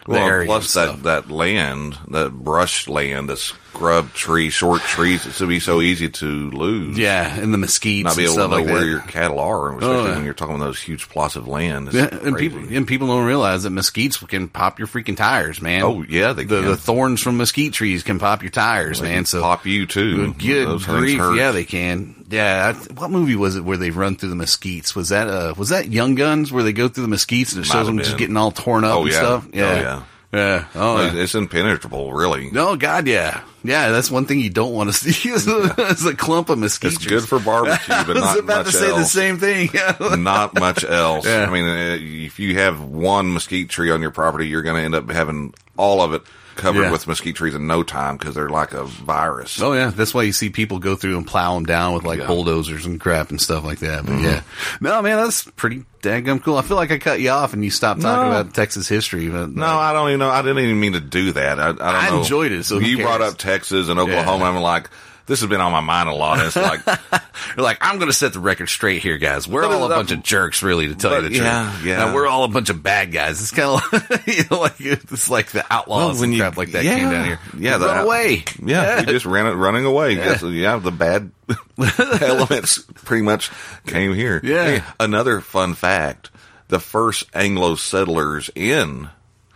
[0.07, 0.47] the Well, area.
[0.47, 5.61] plus that, that land, that brush land, that scrub tree, short trees, it's to be
[5.61, 6.97] so easy to lose.
[6.99, 8.87] yeah, and the mesquites Not be able to know like where that.
[8.87, 10.15] your cattle are, oh, especially Oh, yeah.
[10.17, 11.89] when you're talking about those huge plots of land.
[11.89, 15.61] It's Yeah, and people and people don't realize that mesquites can pop your freaking tires,
[15.63, 15.83] man.
[15.83, 16.71] Oh, yeah, they the, can.
[16.71, 19.17] the thorns from mesquite trees can pop your tires, They man.
[19.19, 20.33] can So pop you too.
[20.35, 21.37] good Those grief, hurt.
[21.37, 22.22] yeah, they can.
[22.33, 24.95] Yeah, I, what movie was it where they run through the mesquites?
[24.97, 27.69] Was that uh was that Young Guns where they go through the mesquites and it
[27.69, 29.17] Might shows them just getting all torn up Oh, and yeah.
[29.19, 29.45] stuff?
[29.47, 30.03] Oh, Yeah, yeah.
[30.33, 30.65] yeah.
[30.75, 31.23] Oh, yeah.
[31.23, 32.51] It's impenetrable, really.
[32.51, 36.07] No, God, yeah, Yeah, that's one thing you don't want to see is a, is
[36.07, 38.79] a clump of mesquite It's good for barbecue, I but was not about much to
[38.79, 39.69] say the same thing.
[40.23, 41.27] not much else.
[41.27, 41.45] Yeah.
[41.47, 44.83] I mean, uh, if you have one mesquite tree on your property, you're going to
[44.83, 46.23] end up having all of it
[46.57, 46.91] covered Yeah.
[46.93, 49.61] with mesquite trees in no time because they're like a virus.
[49.61, 52.19] Oh yeah, that's why you see people go through and plow them down with like
[52.19, 52.25] Yeah.
[52.25, 52.33] Mm-hmm.
[52.33, 54.05] bulldozers and crap and stuff like that.
[54.07, 54.43] But yeah,
[54.81, 56.57] no man, that's pretty daggum cool.
[56.57, 58.41] I feel like I cut you off and you stopped talking No.
[58.41, 59.29] about Texas history.
[59.29, 60.31] But No, I don't even know.
[60.31, 61.59] I didn't even mean to do that.
[61.61, 64.45] I, I, don't I enjoyed it, so you brought up Texas and Oklahoma.
[64.45, 64.89] I'm like,
[65.27, 66.45] this has been on my mind a lot.
[66.45, 66.87] It's like,
[67.57, 69.47] like, I'm going to set the record straight here, guys.
[69.47, 71.43] We're all a bunch of jerks, really, to tell you but the truth.
[71.43, 72.15] yeah, yeah.
[72.15, 73.41] We're all a bunch of bad guys.
[73.41, 76.57] It's kind of like, you know, like it's like the outlaws when and you- crap
[76.57, 77.39] like that yeah, came down here.
[77.57, 78.45] yeah, the- run away.
[78.65, 80.17] yeah, you just ran it running away.
[80.17, 81.31] Yeah, so, yeah the bad
[82.21, 83.51] elements pretty much
[83.87, 84.41] came here.
[84.43, 84.65] Yeah.
[84.65, 86.31] Hey, another fun fact:
[86.69, 89.09] the first Anglo settlers in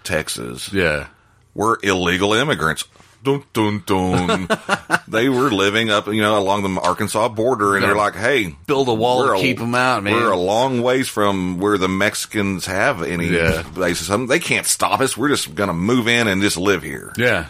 [0.05, 1.09] Texas yeah.
[1.55, 2.85] were illegal immigrants.
[3.23, 4.49] Dun, dun, dun.
[5.09, 8.89] they were living up, you know, along the Arkansas border, and they're like, "Hey, Build
[8.89, 11.89] a wall we're to keep 'em out, man." We're a long ways from where the
[11.89, 13.63] Mexicans have any Yeah.
[13.63, 14.11] bases.
[14.11, 15.17] Um, they can't stop us.
[15.17, 17.47] We're just going to move in and just live here." Yeah.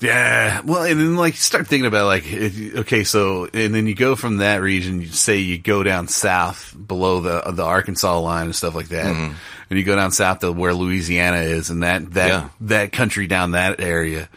[0.00, 0.62] Yeah.
[0.64, 3.94] Well, and then like you start thinking about like, if, okay, so, and then you
[3.94, 8.46] go from that region, you say you go down south below the, the Arkansas line
[8.46, 9.14] and stuff like that.
[9.14, 9.34] Mm-hmm.
[9.70, 12.48] And you go down south to where Louisiana is and that, that, Yeah.
[12.62, 14.28] that country down that area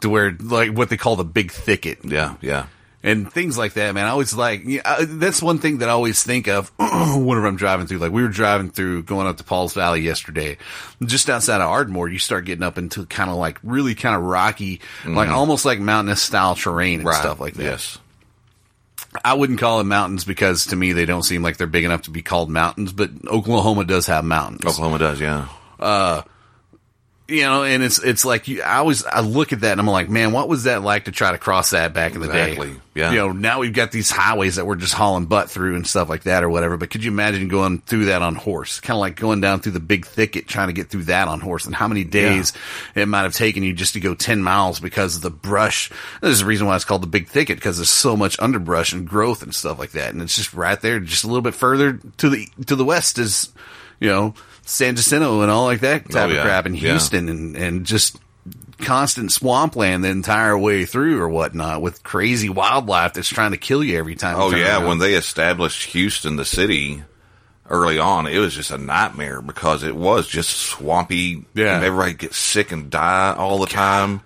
[0.00, 2.66] to where like what they call the big thicket Yeah, yeah.
[3.02, 4.04] and things like that, man.
[4.04, 7.86] I always like I, that's one thing that I always think of whenever I'm driving
[7.88, 7.98] through.
[7.98, 10.56] Like we were driving through, going up to Pauls Valley yesterday,
[11.04, 12.08] just outside of Ardmore.
[12.08, 15.80] You start getting up into kind of like really kind of rocky, like almost like
[15.80, 17.08] mountainous style terrain and Mm-hmm.
[17.08, 17.20] Right.
[17.20, 17.64] stuff like that.
[17.64, 17.98] Yes.
[19.24, 22.02] I wouldn't call them mountains because to me they don't seem like they're big enough
[22.02, 22.92] to be called mountains.
[22.92, 25.48] But Oklahoma does have mountains Oklahoma does, yeah.
[25.78, 26.22] Uh,
[27.28, 29.86] you know, and it's it's like you, I always I look at that and I'm
[29.88, 32.70] like, man, what was that like to try to cross that back in the Exactly,
[32.74, 32.80] day?
[32.94, 33.10] yeah.
[33.10, 36.08] You know, now we've got these highways that we're just hauling butt through and stuff
[36.08, 36.76] like that or whatever.
[36.76, 38.78] But could you imagine going through that on horse?
[38.78, 41.40] Kind of like going down through the big thicket trying to get through that on
[41.40, 42.52] horse, and how many days
[42.94, 45.90] it might have taken you just to go ten miles because of the brush.
[46.20, 49.06] There's a reason why it's called the big thicket because there's so much underbrush and
[49.06, 51.94] growth and stuff like that, and it's just right there, just a little bit further
[52.18, 53.52] to the to the west is,
[53.98, 54.34] you know.
[54.66, 56.40] San Jacinto and all like that oh, type Oh, yeah.
[56.40, 56.90] of crap in Yeah.
[56.90, 58.18] Houston and, and just
[58.78, 63.82] constant swampland the entire way through or whatnot with crazy wildlife that's trying to kill
[63.82, 64.36] you every time.
[64.38, 64.86] Oh yeah, around.
[64.88, 67.02] when they established Houston, the city,
[67.70, 71.44] early on, it was just a nightmare because it was just swampy.
[71.54, 71.76] Yeah.
[71.76, 74.20] and everybody gets sick and die all the time.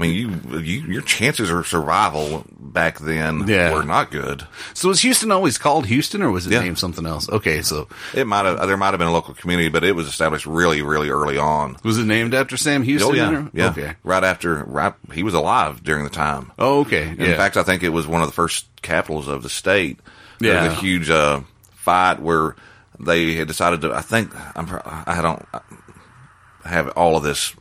[0.00, 3.74] I mean, you, you your chances of survival back then Yeah.
[3.74, 4.46] were not good.
[4.72, 6.60] so was Houston always called Houston or was it Yeah.
[6.62, 7.28] named something else?
[7.28, 10.06] Okay, so It might have there might have been a local community, but it was
[10.06, 11.76] established really, really early on.
[11.82, 13.10] was it named after Sam Houston?
[13.10, 13.68] Oh yeah, or- yeah.
[13.70, 13.94] Okay.
[14.02, 16.50] Right after, right, he was alive during the time.
[16.58, 17.08] Oh, okay.
[17.10, 20.00] In fact, I think it was one of the first capitals of the state.
[20.38, 20.70] There was Yeah.
[20.72, 21.40] a huge uh,
[21.76, 22.56] fight where
[22.98, 23.92] they had decided to.
[23.92, 24.66] I think I'm.
[25.06, 25.44] I don't
[26.64, 27.54] have all of this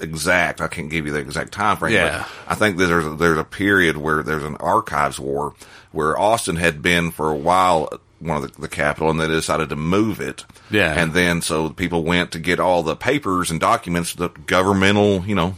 [0.00, 0.60] exact.
[0.60, 1.94] I can't give you the exact time frame.
[1.94, 2.26] Yeah.
[2.46, 5.54] But I think that there's a, there's a period where there's an archives war
[5.92, 7.88] where Austin had been for a while
[8.20, 10.44] one of the, the capital, and they decided to move it.
[10.70, 11.00] Yeah.
[11.00, 15.34] and then so people went to get all the papers and documents, the governmental, you
[15.34, 15.54] know,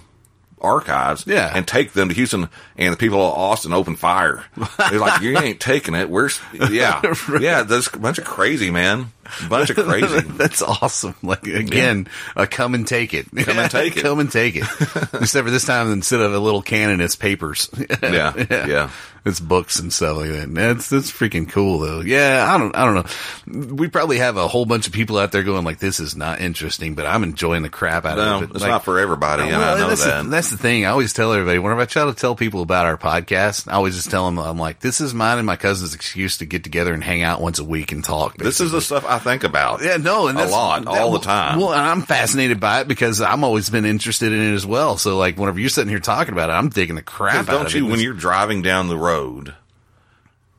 [0.60, 1.50] archives, Yeah.
[1.54, 2.48] and take them to Houston.
[2.76, 4.44] And the people of Austin opened fire.
[4.90, 6.40] They're like, "You ain't taking it." Where's
[6.70, 7.02] yeah,
[7.38, 7.62] yeah?
[7.62, 9.12] There's a bunch of crazy man,
[9.48, 10.20] bunch of crazy.
[10.28, 11.14] That's awesome.
[11.22, 13.26] Like again, uh, come and take it.
[13.44, 14.02] Come and take it.
[14.02, 14.64] come and take it.
[15.12, 17.68] Except for this time, instead of a little cannon, it's papers.
[18.02, 18.90] Yeah, yeah.
[19.24, 20.54] It's books and stuff like that.
[20.54, 22.00] That's that's freaking cool though.
[22.00, 23.74] Yeah, I don't I don't know.
[23.74, 26.40] We probably have a whole bunch of people out there going like, "This is not
[26.40, 28.50] interesting," but I'm enjoying the crap out No, of it.
[28.52, 29.42] it's Like- not for everybody.
[29.42, 30.22] and well, I know that's that.
[30.24, 30.86] The, that's the thing.
[30.86, 33.94] I always tell everybody whenever I try to tell people about our podcast, I always
[33.94, 36.94] just tell them I'm like, "This is mine and my cousin's excuse to get together
[36.94, 39.82] and hang out once a week and talk." this is the stuff I think about.
[39.82, 41.58] Yeah, no, and a lot, all the time.
[41.60, 44.96] Well, and I'm fascinated by it because I'm always been interested in it as well.
[44.96, 47.66] So, like, whenever you're sitting here talking about it, I'm digging the crap out don't
[47.66, 47.90] of you it.
[47.90, 49.09] when you're driving down the road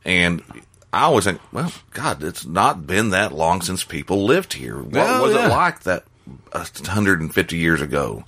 [0.04, 0.42] and
[0.92, 4.78] I always think, well, God, it's not been that long since people lived here.
[4.78, 5.46] What Oh, was yeah.
[5.46, 6.04] it like that
[6.52, 8.24] uh, 150 years ago?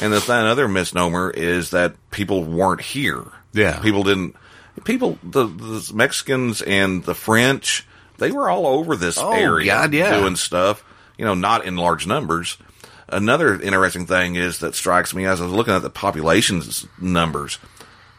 [0.00, 3.24] And the th- another misnomer is that people weren't here.
[3.52, 3.78] Yeah.
[3.80, 4.36] people didn't.
[4.84, 7.86] People, the, the Mexicans and the French,
[8.18, 10.18] they were all over this Oh, area God, yeah.
[10.18, 10.84] doing stuff.
[11.16, 12.58] You know, not in large numbers.
[13.08, 17.58] Another interesting thing is that strikes me as I was looking at the populations numbers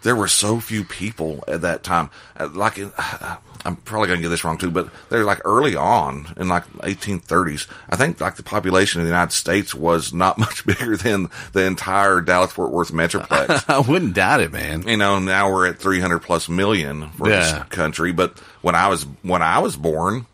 [0.06, 2.10] there were so few people at that time.
[2.40, 2.80] Uh, Like,
[3.68, 6.72] I'm probably going to get this wrong too, but they're like early on in like
[6.84, 7.68] 1830s.
[7.90, 11.66] I think like the population of the United States was not much bigger than the
[11.66, 13.66] entire Dallas Fort Worth metroplex.
[13.68, 14.88] I wouldn't doubt it, man.
[14.88, 17.40] you know, now we're at 300 plus million for Yeah.
[17.40, 18.12] this country.
[18.12, 20.28] But when I was when I was born,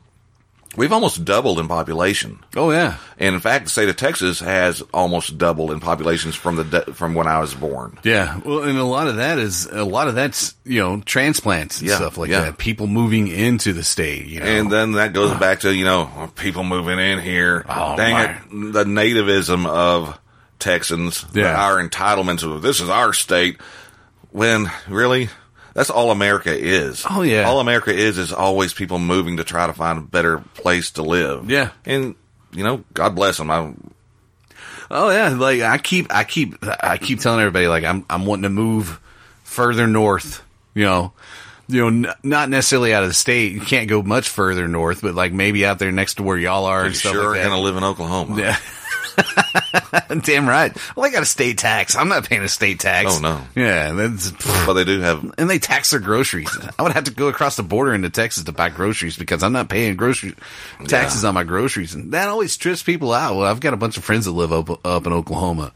[0.77, 2.39] we've almost doubled in population.
[2.55, 6.55] Oh yeah, And in fact, the state of Texas has almost doubled in populations from
[6.55, 7.99] the de- from when I was born.
[8.03, 8.39] yeah.
[8.45, 11.89] Well, and a lot of that is a lot of that's you know transplants and
[11.89, 12.41] Yeah, stuff like yeah.
[12.45, 12.57] that.
[12.57, 14.45] People moving into the state, you know.
[14.45, 17.65] And then that goes back to, you know, people moving in here.
[17.67, 18.23] Oh, Dang my.
[18.31, 18.73] it.
[18.73, 20.17] The nativism of
[20.59, 21.59] Texans, Yeah.
[21.59, 23.59] our entitlements of this is our state.
[24.29, 25.29] When really,
[25.73, 27.05] that's all America is.
[27.09, 27.43] Oh, yeah.
[27.43, 31.03] All America is is always people moving to try to find a better place to
[31.03, 31.49] live.
[31.49, 31.71] Yeah.
[31.85, 32.15] And,
[32.53, 33.49] you know, God bless them.
[33.51, 33.73] I,
[34.93, 38.43] Oh yeah, like I keep, I keep, I keep telling everybody like I'm, I'm wanting
[38.43, 38.99] to move
[39.43, 40.43] further north.
[40.73, 41.13] You know,
[41.69, 43.53] you know, n- not necessarily out of the state.
[43.53, 46.65] You can't go much further north, but like maybe out there next to where y'all
[46.65, 47.47] are and stuff sure like that.
[47.47, 48.37] going to live in Oklahoma.
[48.37, 48.57] Yeah.
[50.23, 50.75] Damn right.
[50.95, 51.95] Well, I got a state tax.
[51.95, 53.15] I'm not paying a state tax.
[53.17, 53.41] Oh, no.
[53.55, 54.31] Yeah, that's.
[54.65, 56.49] But they do have, And they tax their groceries.
[56.77, 59.53] I would have to go across the border into Texas to buy groceries because I'm
[59.53, 60.35] not paying grocery
[60.87, 63.35] taxes on my groceries, and that always trips people out.
[63.35, 65.71] Well, I've got a bunch of friends that live up up in Oklahoma,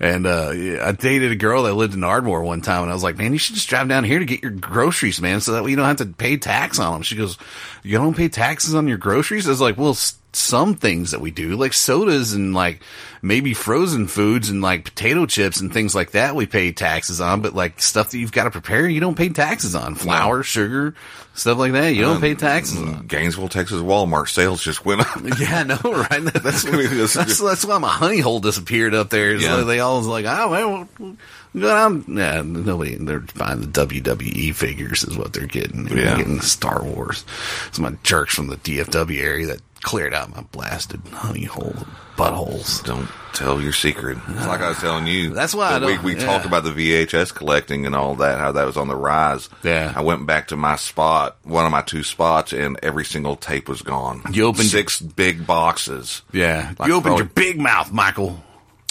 [0.00, 0.50] and uh,
[0.82, 3.32] I dated a girl that lived in Ardmore one time, and I was like, "Man,
[3.32, 5.76] you should just drive down here to get your groceries, man, so that way you
[5.76, 7.38] don't have to pay tax on them." She goes,
[7.82, 11.20] "You don't pay taxes on your groceries?" I was like, "Well." s- Some things that
[11.20, 12.80] we do, like sodas and like
[13.22, 17.40] maybe frozen foods and like potato chips and things like that, we pay taxes on.
[17.40, 19.94] But like stuff that you've got to prepare, you don't pay taxes on.
[19.94, 20.94] Flour, sugar,
[21.34, 23.06] stuff like that, you don't uh, pay taxes on.
[23.06, 25.06] Gainesville, Texas Walmart sales just went up.
[25.40, 26.22] Yeah, no, know, right?
[26.42, 29.34] That's I mean, it's- that's, that's why my honey hole disappeared up there.
[29.34, 29.54] Yeah.
[29.56, 31.16] like they all was like, oh, well, we'll
[31.54, 32.04] go down.
[32.08, 35.84] Yeah, nobody, they're buying the WWE figures is what they're getting.
[35.84, 36.16] They're Yeah.
[36.18, 37.24] getting Star Wars.
[37.68, 41.74] It's my jerks from the DFW area that cleared out my blasted honey hole
[42.16, 42.82] buttholes.
[42.84, 44.16] Don't tell your secret.
[44.28, 45.30] It's like I was telling you.
[45.34, 46.24] That's why I that we, yeah.
[46.24, 49.48] talked about the VHS collecting and all that, how that was on the rise.
[49.62, 49.92] Yeah.
[49.94, 53.68] I went back to my spot, one of my two spots, and every single tape
[53.68, 54.22] was gone.
[54.32, 56.22] You opened- six big boxes.
[56.32, 58.42] Yeah, Like you opened probably- your big mouth, Michael.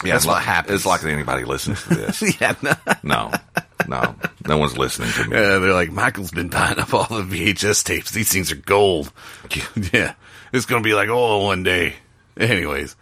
[0.04, 0.76] Yeah, that's what like- happens.
[0.76, 2.40] It's like anybody listens to this.
[2.42, 2.74] yeah, no.
[3.02, 3.32] no,
[3.88, 4.16] no,
[4.46, 5.36] no one's listening to me.
[5.36, 8.12] Yeah, they're like, Michael's been buying up all the VHS tapes.
[8.12, 9.12] These things are gold.
[9.92, 10.14] Yeah.
[10.54, 11.96] It's going to be like oil one day.
[12.38, 12.96] Anyways,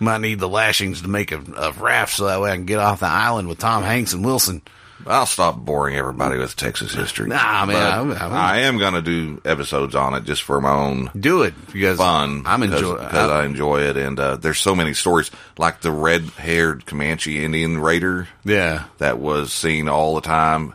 [0.00, 2.78] might need the lashings to make a, a raft so that way I can get
[2.78, 4.62] off the island with Tom Hanks and Wilson.
[5.06, 7.28] I'll stop boring everybody with Texas history.
[7.28, 10.60] Nah, man, But I'm- I'm- I am going to do episodes on it just for
[10.60, 12.42] my own Do it because fun.
[12.46, 16.84] I'm enjoying because I enjoy it, and uh, there's so many stories like the red-haired
[16.84, 18.84] Comanche Indian raider Yeah.
[18.98, 20.74] that was seen all the time,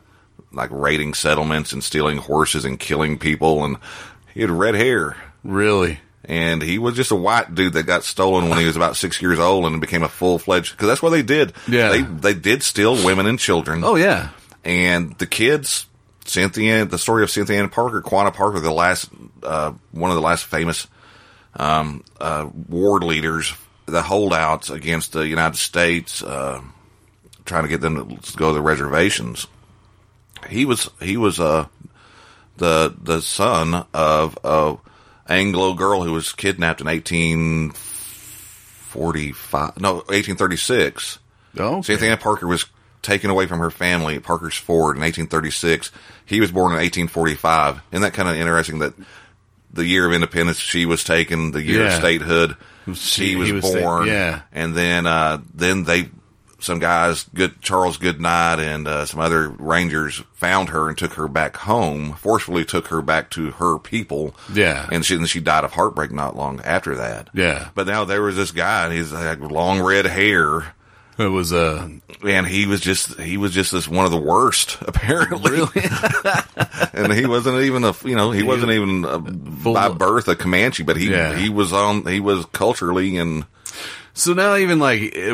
[0.53, 3.76] like raiding settlements and stealing horses and killing people, and
[4.34, 5.18] he had red hair.
[5.44, 6.00] Really?
[6.26, 9.22] And he was just a white dude that got stolen when he was about six
[9.22, 10.72] years old and became a full fledged.
[10.72, 11.52] Because that's what they did.
[11.68, 11.89] Yeah.
[11.89, 13.84] they they did steal women and children.
[13.84, 14.30] Oh, yeah.
[14.64, 15.86] and the kids,
[16.24, 19.10] Cynthia, the story of Cynthia Ann Parker, Quanah Parker, the last,
[19.44, 20.88] uh, one of the last famous,
[21.58, 23.54] um, uh, ward leaders,
[23.86, 26.62] the holdouts against the United States, uh,
[27.44, 29.48] trying to get them to go to the reservations.
[30.48, 31.68] He was, he was, uh,
[32.56, 34.78] the, the son of a
[35.30, 41.20] Anglo girl who was kidnapped in 1845, no, 1836.
[41.60, 42.66] Oh, Cynthia Ann Parker was
[43.02, 45.92] taken away from her family at Parker's Fort in 1836.
[46.26, 47.82] He was born in 1845.
[47.92, 48.94] Isn't that kind of interesting that
[49.72, 51.94] the year of independence she was taken, the year Yeah.
[51.94, 52.56] of statehood
[52.88, 54.42] She- she was, was born, yeah.
[54.52, 56.10] and then uh, then they
[56.64, 61.28] some guys, good Charles Goodnight and uh, some other rangers found her and took her
[61.28, 62.14] back home.
[62.14, 64.36] Forcefully took her back to her people.
[64.53, 64.88] Yeah.
[64.91, 67.30] and she and she died of heartbreak not long after that.
[67.34, 67.70] Yeah.
[67.76, 70.74] but now there was this guy, and he's like long red hair
[71.18, 71.88] It was, uh,
[72.26, 75.59] and he was just he was just this one of the worst apparently
[76.93, 80.84] and he wasn't even a you know he wasn't even a, by birth a comanche
[80.84, 81.36] but he Yeah.
[81.38, 83.45] he was on he was culturally and
[84.14, 85.34] So now even like eh,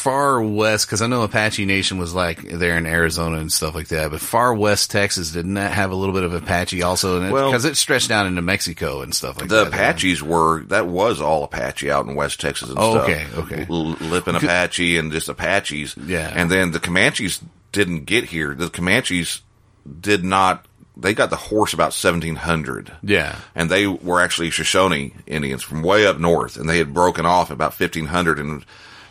[0.00, 3.88] far west, because I know Apache Nation was like there in Arizona and stuff like
[3.88, 7.30] that, but far west Texas didn't that have a little bit of Apache also?
[7.30, 9.70] Well- because it stretched down into Mexico and stuff like the that.
[9.70, 13.26] The Apaches were that was all apache out in west texas and Oh, stuff okay,
[13.36, 13.60] okay.
[13.70, 16.30] L- Lipan apache and just apaches Yeah.
[16.34, 17.40] and then the comanches
[17.72, 19.42] didn't get here the comanches
[20.00, 20.64] did not
[20.96, 23.36] they got the horse about 1700 Yeah.
[23.54, 27.50] and they were actually Shoshone Indians from way up north, and they had broken off
[27.50, 28.64] about 1500, and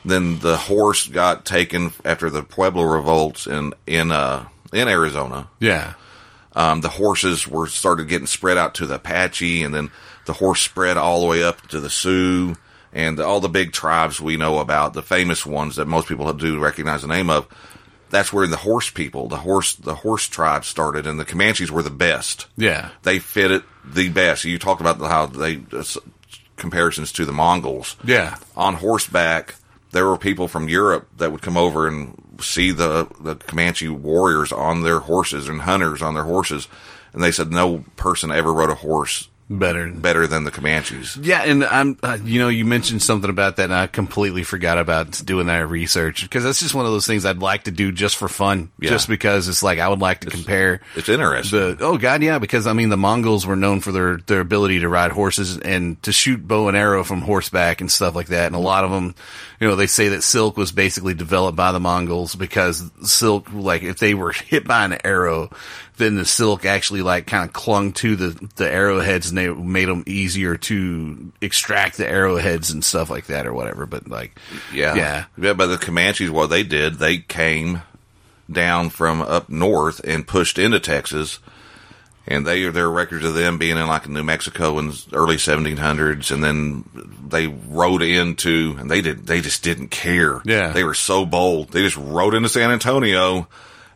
[0.10, 5.48] then the horse got taken after the Pueblo revolts in in uh, in Arizona.
[5.60, 5.94] Yeah.
[6.56, 9.92] Um, the horses were started getting spread out to the Apache, and then
[10.26, 12.56] the horse spread all the way up to the Sioux
[12.92, 16.60] and all the big tribes we know about, the famous ones that most people do
[16.60, 17.48] recognize the name of.
[18.10, 21.84] That's where the horse people, the horse, the horse tribe started, and the Comanches were
[21.84, 22.48] the best.
[22.58, 22.90] Yeah.
[23.04, 24.44] They fit it the best.
[24.44, 25.84] You talked about how they uh,
[26.58, 28.38] comparisons to the Mongols Yeah.
[28.58, 29.56] on horseback.
[29.92, 34.52] There were people from Europe that would come over and see the the Comanche warriors
[34.52, 36.68] on their horses and hunters on their horses,
[37.14, 39.88] and they said no person ever rode a horse Better.
[39.92, 41.18] better than the Comanches.
[41.26, 44.78] Yeah, and I'm, uh, you know, you mentioned something about that, and I completely forgot
[44.78, 47.92] about doing that research because that's just one of those things I'd like to do
[47.92, 48.92] just for fun, Yeah.
[48.92, 50.82] just because it's like I would like to compare.
[50.96, 51.60] It's interesting.
[51.78, 54.82] The oh god yeah because I mean the Mongols were known for their their ability
[54.82, 58.46] to ride horses and to shoot bow and arrow from horseback and stuff like that
[58.46, 59.16] and a lot of them
[59.60, 63.84] you know they say that silk was basically developed by the Mongols because silk like
[63.84, 65.50] if they were hit by an arrow
[65.98, 69.88] then the silk actually like kind of clung to the the arrowheads and they made
[69.90, 74.38] them easier to extract the arrowheads and stuff like that or whatever but like
[74.74, 74.96] Yeah.
[74.96, 77.82] yeah Yeah, but the Comanches, what they did, they came
[78.52, 81.40] down from up north and pushed into Texas.
[82.30, 85.38] And they there are records of them being in like New Mexico in the early
[85.38, 86.86] 1700s, and then
[87.28, 90.42] they rode into, and they did, they just didn't care.
[90.46, 90.70] Yeah.
[90.72, 91.70] they were so bold.
[91.70, 93.48] They just rode into San Antonio,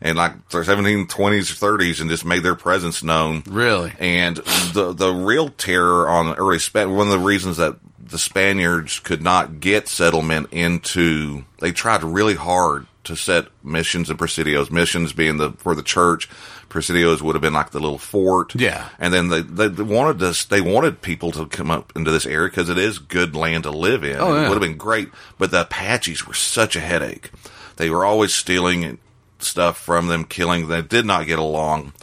[0.01, 3.43] and like the 1720s, 30s, and just made their presence known.
[3.47, 3.93] Really?
[3.99, 4.37] And
[4.73, 9.21] the the real terror on early Span one of the reasons that the Spaniards could
[9.21, 14.71] not get settlement into they tried really hard to set missions and presidios.
[14.71, 16.29] Missions being the for the church,
[16.69, 18.55] presidios would have been like the little fort.
[18.55, 18.89] Yeah.
[18.99, 22.49] And then they they wanted this they wanted people to come up into this area
[22.49, 24.17] because it is good land to live in.
[24.17, 24.45] Oh, yeah.
[24.45, 27.31] It would have been great, but the Apaches were such a headache.
[27.77, 28.99] They were always stealing
[29.39, 30.67] stuff from them, killing.
[30.67, 31.93] They did not get along.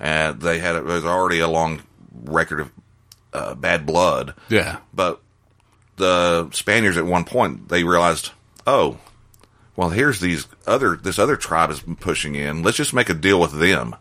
[0.00, 1.82] And they had there was already a long
[2.24, 2.72] record of
[3.32, 4.34] uh, bad blood.
[4.48, 5.20] yeah But
[5.96, 8.30] the Spaniards at one point they realized,
[8.66, 8.98] oh,
[9.78, 12.64] well, here's these other this other tribe is pushing in.
[12.64, 13.94] Let's just make a deal with them.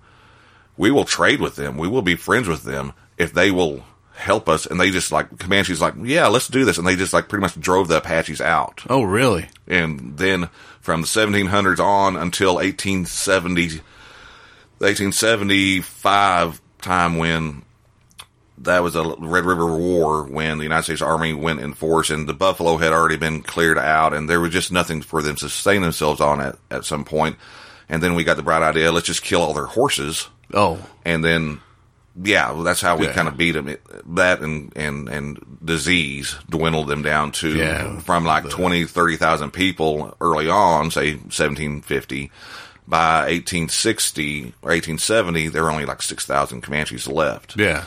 [0.76, 1.78] We will trade with them.
[1.78, 3.84] We will be friends with them if they will
[4.16, 4.66] help us.
[4.66, 6.80] And they just like Comanches, like, yeah, let's do this.
[6.80, 8.86] And they just like pretty much drove the Apaches out.
[8.90, 10.50] oh really And then
[10.82, 13.82] from the 1700s on until 1870, the
[14.80, 17.62] 1875 time when
[18.60, 22.28] that was a Red River War when the United States Army went in force and
[22.28, 25.50] the buffalo had already been cleared out and there was just nothing for them to
[25.50, 27.36] sustain themselves on at, at some point.
[27.90, 30.28] And then we got the bright idea, let's just kill all their horses.
[30.54, 31.62] oh And then,
[32.22, 33.14] yeah, well, that's how we Yeah.
[33.14, 33.68] kind of beat them.
[33.68, 33.84] It-
[34.16, 38.00] That and, and, and disease dwindled them down to Yeah.
[38.00, 42.32] from like 20, 30,000 people early on, say 1750.
[42.90, 47.84] By 1860 or 1870, there were only like 6,000 Comanches left yeah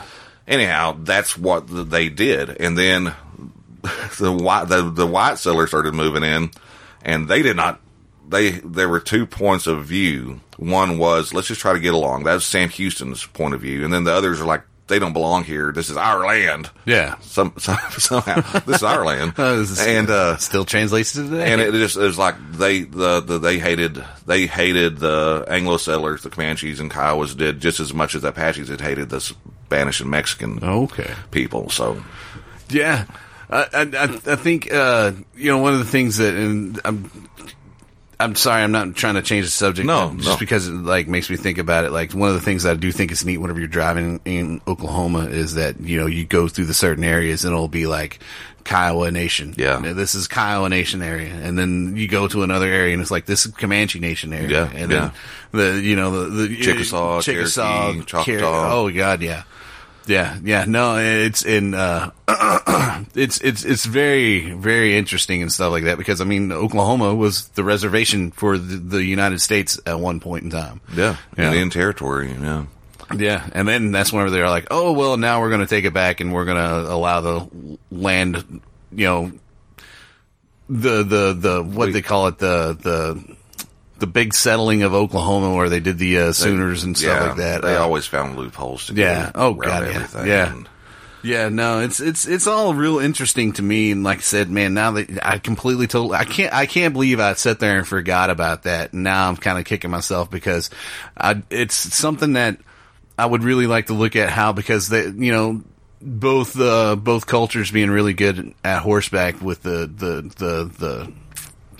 [0.51, 2.49] anyhow, that's what they did.
[2.61, 3.05] And then
[4.19, 6.51] the white the, the white settlers started moving in,
[7.01, 7.79] and they did not.
[8.29, 10.41] They there were two points of view.
[10.57, 12.23] One was let's just try to get along.
[12.25, 15.13] That was Sam Houston's point of view, and then the others are like they don't
[15.13, 15.71] belong here.
[15.71, 16.69] This is our land.
[16.85, 21.23] yeah Some, some somehow this is our land, Uh, is- and uh, still translates to
[21.23, 25.45] today and it just it was like they the, the they hated they hated the
[25.47, 29.09] Anglo settlers, the Comanches and Kiowas did just as much as the Apaches had hated
[29.09, 29.33] the
[29.71, 31.69] Spanish and Mexican okay people.
[31.69, 32.03] So
[32.69, 33.05] Yeah,
[33.49, 37.09] I I, I think uh, you know one of the things that and I'm
[38.21, 39.87] I'm sorry I'm not trying to change the subject.
[39.87, 40.37] No, just no.
[40.37, 41.91] because it like makes me think about it.
[41.91, 44.61] Like one of the things that I do think is neat whenever you're driving in
[44.67, 48.19] Oklahoma is that you know you go through the certain areas and it'll be like
[48.63, 49.55] Kiowa Nation.
[49.57, 49.79] Yeah.
[49.79, 53.25] This is Kiowa Nation area, and then you go to another area and it's like
[53.25, 54.49] this is Comanche Nation area.
[54.49, 55.11] Yeah, and yeah.
[55.51, 58.23] then the you know the, the Chickasaw, Chickasaw, Cherokee, Choctaw.
[58.23, 59.43] Cher- oh god, yeah.
[60.07, 62.11] Yeah, yeah, no, it's in, uh,
[63.15, 67.49] it's, it's, it's very, very interesting and stuff like that because I mean, Oklahoma was
[67.49, 70.81] the reservation for the, the United States at one point in time.
[70.93, 71.47] yeah, Yeah.
[71.47, 72.31] Indian territory.
[72.31, 72.65] Yeah,
[73.15, 73.47] Yeah.
[73.53, 76.19] And then that's whenever they're like, oh, well, now we're going to take it back
[76.19, 79.31] and we're going to allow the land, you know,
[80.69, 83.35] the, the, the, what they call it, the, the,
[84.01, 87.37] the big settling of Oklahoma where they did the, uh, Sooners and stuff yeah, like
[87.37, 87.61] that.
[87.61, 89.25] They Uh, always found loopholes to Yeah.
[89.27, 89.89] get Oh, God, yeah.
[89.93, 90.27] everything.
[90.27, 90.51] Yeah.
[90.51, 90.69] And
[91.23, 94.73] Yeah, no, it's it's it's all real interesting to me, and like I said, man,
[94.73, 98.29] now that I completely told, I can't I can't believe I sat there and forgot
[98.31, 98.91] about that.
[98.93, 100.71] And now I'm kind of kicking myself because
[101.15, 102.57] I, it's something that
[103.19, 105.61] I would really like to look at how because they, you know,
[106.01, 111.11] both uh, both cultures being really good at horseback with the the the the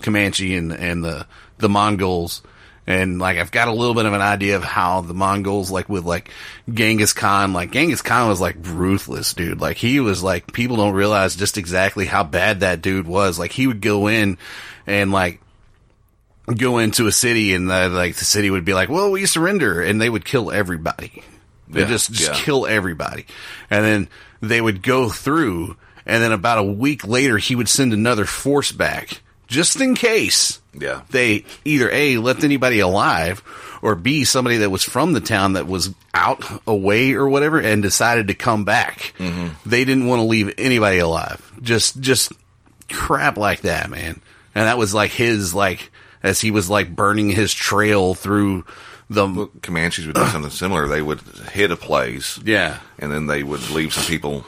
[0.02, 1.26] Comanche and and the
[1.62, 2.42] the Mongols
[2.86, 5.88] And like I've got a little bit of an idea of how the Mongols like
[5.88, 6.30] with like
[6.68, 9.60] Genghis Khan, like Genghis Khan was like ruthless, dude.
[9.60, 13.38] Like he was like people don't realize just exactly how bad that dude was.
[13.38, 14.36] Like he would go in
[14.86, 15.40] and like
[16.56, 19.80] go into a city and uh, like the city would be like, "Well, we surrender,"
[19.80, 21.22] and they would kill everybody.
[21.68, 22.44] They Yeah, just just yeah.
[22.44, 23.26] kill everybody,
[23.70, 24.08] and then
[24.40, 28.72] they would go through, and then about a week later, he would send another force
[28.72, 30.58] back just in case.
[30.74, 31.02] Yeah.
[31.10, 33.42] they either a left anybody alive,
[33.82, 37.82] or b somebody that was from the town that was out away or whatever and
[37.82, 39.12] decided to come back.
[39.18, 39.68] Mm-hmm.
[39.68, 41.52] They didn't want to leave anybody alive.
[41.60, 42.32] Just just
[42.90, 44.20] crap like that, man.
[44.54, 45.90] And that was like his like
[46.22, 48.64] as he was like burning his trail through
[49.10, 49.26] the
[49.60, 50.88] Comanches would do something similar.
[50.88, 51.20] They would
[51.52, 52.78] hit a place, yeah.
[52.98, 54.46] and then they would leave some people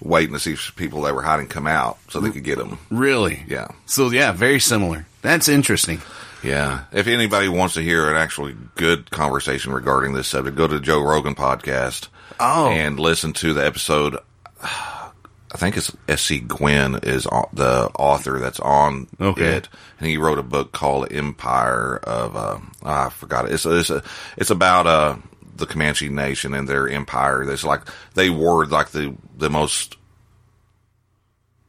[0.00, 2.78] waiting to see if people that were hiding come out so they could get them.
[2.90, 3.44] Really?
[3.46, 3.68] Yeah.
[3.86, 5.06] So yeah, very similar.
[5.22, 6.02] That's interesting.
[6.42, 6.84] Yeah.
[6.92, 10.80] If anybody wants to hear an actually good conversation regarding this subject, go to the
[10.80, 12.08] Joe Rogan podcast.
[12.40, 12.68] Oh.
[12.68, 14.16] And listen to the episode.
[14.60, 16.40] I think it's S.C.
[16.40, 19.56] Gwynne is the author that's on Okay.
[19.56, 19.68] it,
[19.98, 22.34] and he wrote a book called Empire of.
[22.34, 23.52] Uh, I forgot it.
[23.52, 24.02] It's it's a,
[24.38, 25.16] it's about uh
[25.56, 27.44] the Comanche Nation and their empire.
[27.44, 27.82] There's like
[28.14, 29.98] they were like the the most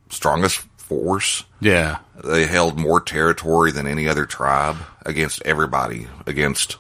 [0.10, 0.62] strongest
[1.02, 1.98] force Yeah.
[2.24, 6.78] they held more territory than any other tribe against everybody, against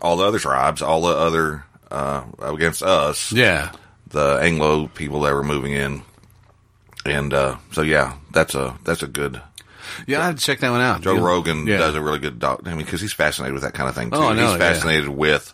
[0.00, 3.70] all the other tribes, all the other uh, against us, Yeah.
[4.08, 6.02] the Anglo people that were moving in,
[7.04, 9.40] and uh, so yeah, that's a that's a good.
[10.06, 11.02] Yeah, I had to check that one out.
[11.02, 11.20] Joe Yeah.
[11.24, 11.76] Rogan Yeah.
[11.78, 12.60] does a really good doc.
[12.64, 14.16] I mean, because he's fascinated with that kind of thing too.
[14.16, 14.72] Oh, I know, he's yeah.
[14.72, 15.52] fascinated with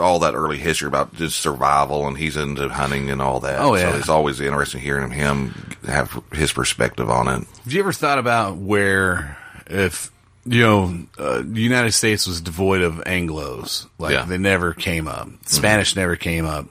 [0.00, 3.60] all that early history about just survival, and he's into hunting and all that.
[3.60, 3.92] Oh, yeah.
[3.92, 5.54] so it's always interesting hearing him
[5.86, 7.46] have his perspective on it.
[7.64, 9.36] Have you ever thought about where
[9.66, 10.10] if
[10.44, 14.24] you know uh, the United States was devoid of Anglo's, like Yeah.
[14.24, 16.66] they never came up, Spanish never came up,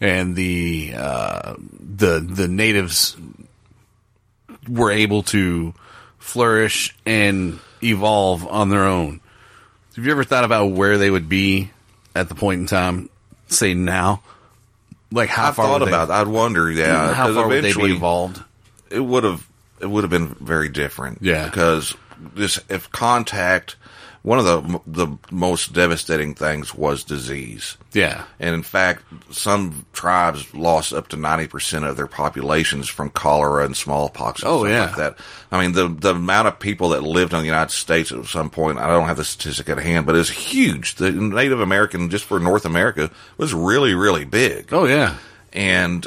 [0.00, 3.16] and the uh, the the natives
[4.68, 5.74] were able to
[6.18, 9.20] flourish and evolve on their own.
[9.96, 11.70] Have you ever thought about where they would be
[12.14, 13.08] at the point in time,
[13.48, 14.22] say now?
[15.12, 16.10] Like how I've far thought would they- about.
[16.10, 16.70] I'd wonder.
[16.70, 17.72] Yeah, mm, how 'cause far would they be
[18.90, 19.46] it would have
[19.80, 21.18] it would have been very different.
[21.20, 21.44] Yeah.
[21.46, 21.94] because
[22.34, 23.76] this if contact
[24.24, 27.76] one of the the most devastating things was disease.
[27.92, 33.10] Yeah, And in fact, some tribes lost up to ninety percent of their populations from
[33.10, 34.42] cholera and smallpox.
[34.42, 34.84] And Oh, stuff yeah.
[34.86, 35.18] like that.
[35.52, 38.48] I mean, the the amount of people that lived in the United States at some
[38.50, 40.94] point, I don't have the statistic at hand, but it's huge.
[40.96, 45.16] The Native American, just for North America, was really really big, oh yeah.
[45.52, 46.06] and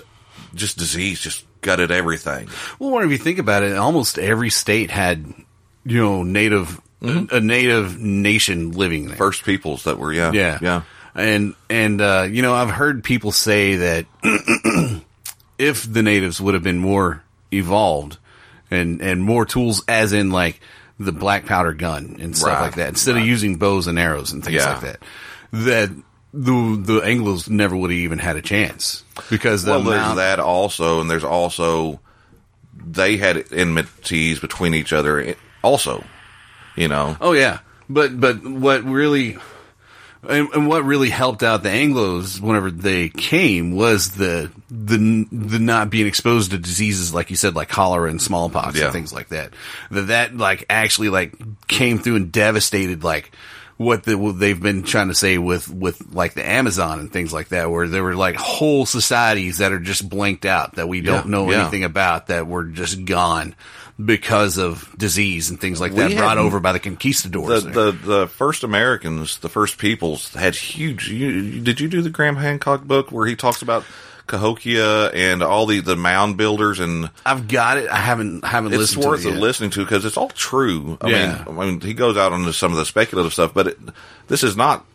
[0.55, 2.49] just disease just gutted everything.
[2.79, 5.25] Well, whenever you think about it, almost every state had,
[5.85, 9.17] you know, native a native nation living there.
[9.17, 10.81] First peoples that were yeah yeah, yeah
[11.15, 14.05] and and uh, you know, I've heard people say that
[15.57, 18.17] if the natives would have been more evolved
[18.69, 20.59] and and more tools, as in like
[20.99, 23.21] the black powder gun and stuff Right, like that, instead right.
[23.21, 24.73] of using bows and arrows and things Yeah.
[24.73, 24.99] like that,
[25.53, 25.89] that
[26.33, 26.51] the
[26.83, 30.99] the Anglos never would have even had a chance because the well, there's that also,
[31.01, 31.99] and there's also
[32.75, 35.19] they had enmities between each other.
[35.19, 35.33] eh,
[35.63, 36.03] Also,
[36.77, 37.59] you know, Oh yeah,
[37.89, 39.37] but but what really
[40.27, 45.59] and, and what really helped out the Anglo's whenever they came was the the the
[45.59, 48.85] not being exposed to diseases like you said like cholera and smallpox Yeah.
[48.85, 49.53] and things like that.
[49.91, 51.33] That that like actually like
[51.67, 53.31] came through and devastated like
[53.77, 57.31] what the, what they've been trying to say with with like the Amazon and things
[57.31, 61.01] like that, where there were like whole societies that are just blanked out that we
[61.01, 61.61] don't Yeah, know yeah.
[61.61, 63.55] anything about that were just gone
[64.03, 67.63] because of disease and things like We that brought over by the conquistadors.
[67.63, 71.09] the, the the first Americans, the first peoples, had huge.
[71.09, 73.83] You, did you do the Graham Hancock book where he talks about
[74.27, 77.89] Cahokia and all the the mound builders and I've got it.
[77.89, 80.97] I haven't haven't it's listened worth to it listening to because it's all true.
[81.01, 81.43] I Yeah.
[81.47, 83.77] mean, I mean, he goes out into some of the speculative stuff, but it,
[84.27, 84.85] this is not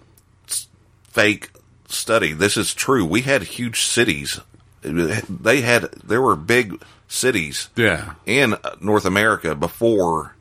[1.08, 1.50] fake
[1.88, 2.32] study.
[2.32, 3.04] This is true.
[3.04, 4.38] We had huge cities.
[4.82, 6.82] They had there were big
[7.12, 8.14] cities Yeah.
[8.26, 10.34] in North America before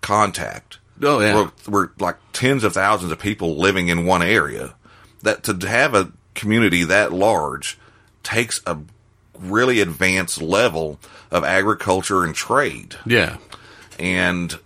[0.00, 0.78] contact.
[1.02, 1.34] Oh, yeah.
[1.34, 4.74] We're, we're like tens of thousands of people living in one area.
[5.22, 7.78] That to have a community that large
[8.22, 8.78] takes a
[9.38, 10.98] really advanced level
[11.30, 13.38] of agriculture and trade, Yeah.
[13.98, 14.56] and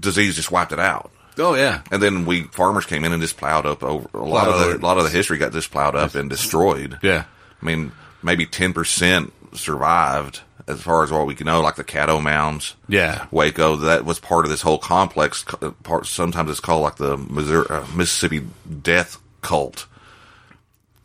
[0.00, 1.10] disease just wiped it out.
[1.38, 1.82] Oh yeah.
[1.90, 4.80] And then we farmers came in and just plowed up over a lot Plowed of
[4.80, 6.98] the, a lot of the history got just plowed up and destroyed.
[7.02, 7.24] Yeah.
[7.60, 11.82] I mean, maybe ten percent survived, as far as what we can know, like the
[11.84, 13.26] Caddo Mounds, Yeah.
[13.32, 15.44] Waco, that was part of this whole complex.
[15.82, 18.46] Part sometimes it's called like the Missouri, uh, Mississippi
[18.82, 19.86] Death Cult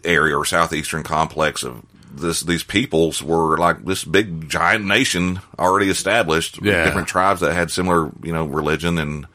[0.03, 1.81] area or southeastern complex of
[2.13, 2.41] this.
[2.41, 6.59] These peoples were like this big giant nation already established.
[6.61, 6.83] Yeah.
[6.83, 9.27] different tribes that had similar, you know, religion and.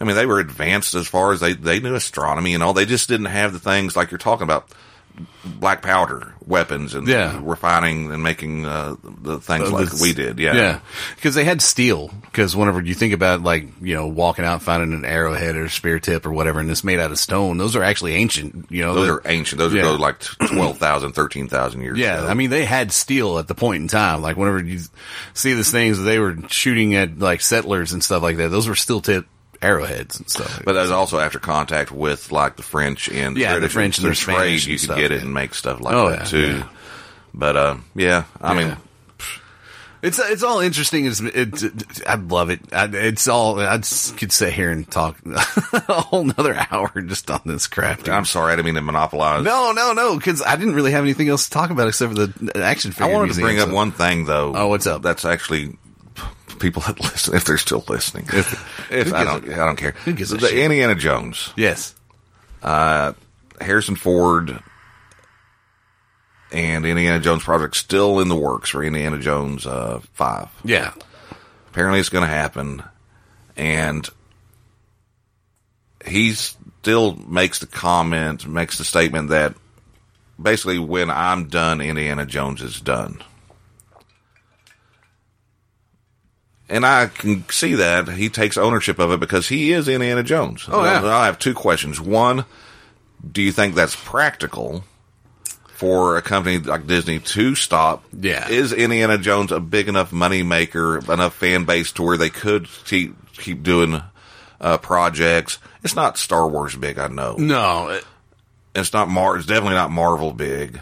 [0.00, 2.72] I mean, they were advanced as far as they they knew astronomy and all.
[2.72, 4.68] They just didn't have the things like you're talking about,
[5.44, 7.38] black powder weapons and Yeah.
[7.42, 10.38] refining and making uh, the things Uh, like we did.
[10.40, 10.78] Yeah, Yeah.
[11.14, 12.10] Because they had steel.
[12.24, 15.98] Because whenever you think about, like, you know, walking out finding an arrowhead or spear
[16.00, 18.66] tip or whatever, and it's made out of stone, those are actually ancient.
[18.70, 19.58] You know, Those are ancient.
[19.60, 19.82] Those Yeah.
[19.82, 22.28] go like 12,000, 13,000 years Yeah, ago.
[22.28, 24.22] I mean they had steel at the point in time.
[24.22, 24.80] Like whenever you
[25.34, 28.50] see these things, they were shooting at like settlers and stuff like that.
[28.50, 29.26] Those were steel tip
[29.62, 30.62] arrowheads and stuff.
[30.64, 34.06] but that was also after contact with like the French and Yeah, the French and
[34.08, 34.34] the trade.
[34.36, 35.20] Spanish You could stuff, get it yeah.
[35.22, 36.62] and make stuff like Oh, that yeah, too.
[37.34, 38.76] But uh, yeah, I mean,
[40.02, 41.06] It's it's all interesting.
[41.06, 42.60] It's, it, it, I love it.
[42.72, 45.16] I, it's all I could sit here and talk
[45.72, 48.08] a whole nother hour just on this crap.
[48.08, 49.44] I'm sorry, I didn't mean to monopolize.
[49.44, 52.26] no, no, no, because I didn't really have anything else to talk about except for
[52.26, 53.14] the action I figure.
[53.14, 54.52] wanted to bring up one thing though.
[54.56, 55.02] Oh, what's up?
[55.02, 55.76] That's actually
[56.62, 58.24] people that listen if they're still listening.
[58.32, 59.90] If, if I don't, I don't care.
[60.04, 60.58] who gives a the shit?
[60.58, 61.94] Indiana Jones, Yes.
[62.62, 64.58] Harrison Ford,
[66.50, 70.48] and Indiana Jones project still in the works for Indiana Jones uh, Five.
[70.64, 70.92] Yeah.
[71.70, 72.82] apparently it's going to happen
[73.56, 74.08] and
[76.04, 79.54] he still makes the comment makes the statement that
[80.40, 83.22] basically when i'm done indiana jones is done
[86.68, 90.64] and i can see that he takes ownership of it because he is indiana jones
[90.68, 91.04] Oh, yeah.
[91.04, 92.44] i have two questions one
[93.30, 94.84] do you think that's practical
[95.68, 98.04] for a company like Disney to stop.
[98.12, 98.48] Yeah.
[98.48, 102.68] Is Indiana Jones a big enough money maker, enough fan base to where they could
[102.84, 104.00] keep keep doing
[104.60, 105.58] uh, projects?
[105.82, 107.34] It's not Star Wars big, I know.
[107.36, 107.88] No.
[107.88, 108.04] it-
[108.76, 109.36] It's not Mar.
[109.36, 110.80] It's definitely not Marvel big.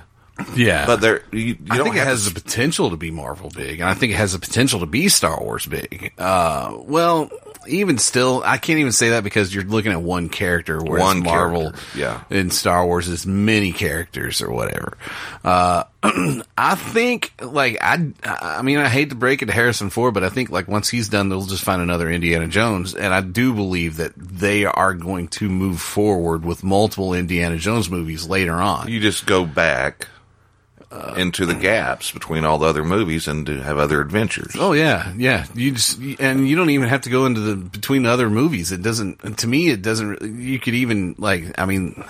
[0.56, 0.86] Yeah.
[0.86, 3.50] But there, you, you I don't think it has to the potential to be Marvel
[3.50, 6.12] big, and I think it has the potential to be Star Wars big.
[6.18, 7.30] Uh, well,
[7.66, 11.22] even still, I can't even say that because you're looking at one character, whereas One
[11.22, 12.22] Marvel, character, yeah.
[12.30, 14.96] in Star Wars is many characters or whatever.
[15.44, 15.84] Uh,
[16.56, 20.24] I think, like, I, I mean, I hate to break it to Harrison Ford, but
[20.24, 23.54] I think, like, once he's done, they'll just find another Indiana Jones, and I do
[23.54, 28.88] believe that they are going to move forward with multiple Indiana Jones movies later on.
[28.88, 30.08] you just go back
[31.16, 34.54] into the gaps between all the other movies and to have other adventures.
[34.58, 35.46] Oh yeah, yeah.
[35.54, 38.72] You just and you don't even have to go into the between the other movies.
[38.72, 39.38] It doesn't.
[39.38, 40.20] To me, it doesn't.
[40.22, 41.58] You could even like.
[41.58, 42.02] I mean.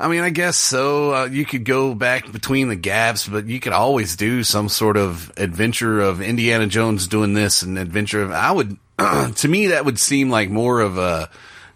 [0.00, 1.12] I mean, I guess so.
[1.12, 4.96] Uh, you could go back between the gaps, but you could always do some sort
[4.96, 8.30] of adventure of Indiana Jones doing this and adventure of.
[8.30, 11.28] I would, to me, that would seem like more of a.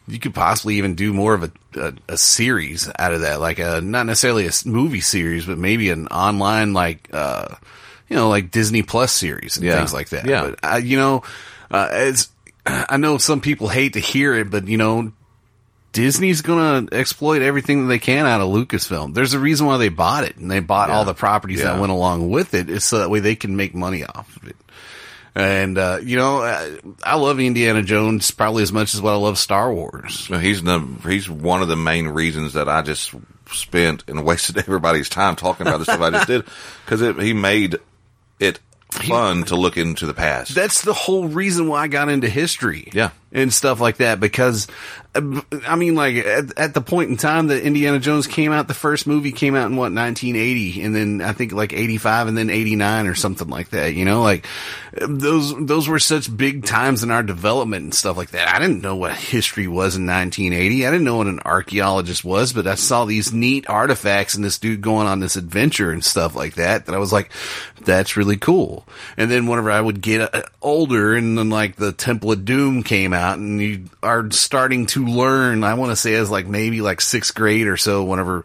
[0.09, 3.59] You could possibly even do more of a, a, a series out of that, like
[3.61, 7.55] a not necessarily a movie series, but maybe an online like, uh,
[8.09, 9.77] you know, like Disney Plus series and Yeah.
[9.77, 10.27] things like that.
[10.27, 10.51] Yeah.
[10.61, 11.23] But uh, you know,
[11.71, 12.29] uh, it's
[12.67, 15.13] I know some people hate to hear it, but you know,
[15.93, 19.15] Disney's gonna exploit everything that they can out of Lucasfilm.
[19.15, 21.73] There's a reason why they bought it, and they bought all the properties Yeah.
[21.73, 24.49] that went along with it, is so that way they can make money off of
[24.49, 24.57] it.
[25.35, 29.17] And uh, you know, I, I love Indiana Jones probably as much as what I
[29.17, 30.27] love Star Wars.
[30.27, 33.15] He's the he's one of the main reasons that I just
[33.51, 36.45] spent and wasted everybody's time talking about the stuff I just did
[36.85, 37.77] because he made
[38.39, 38.61] it
[38.91, 40.55] fun to look into the past.
[40.55, 42.89] That's the whole reason why I got into history.
[42.93, 43.11] Yeah.
[43.35, 44.67] And stuff like that because,
[45.15, 48.69] uh, I mean, like at, at the point in time that Indiana Jones came out,
[48.69, 52.37] the first movie came out in what, 1980 and then I think like 85 and
[52.37, 54.47] then 89 or something like that, you know, like
[55.01, 58.55] those, those were such big times in our development and stuff like that.
[58.55, 60.87] I didn't know what history was in 1980.
[60.87, 64.59] I didn't know what an archaeologist was, but I saw these neat artifacts and this
[64.59, 67.31] dude going on this adventure and stuff like that that I was like,
[67.81, 68.87] that's really cool.
[69.17, 72.83] And then whenever I would get uh, older and then like the Temple of Doom
[72.83, 76.81] came out and you are starting to learn, I want to say as like maybe
[76.81, 78.45] like sixth grade or so, whenever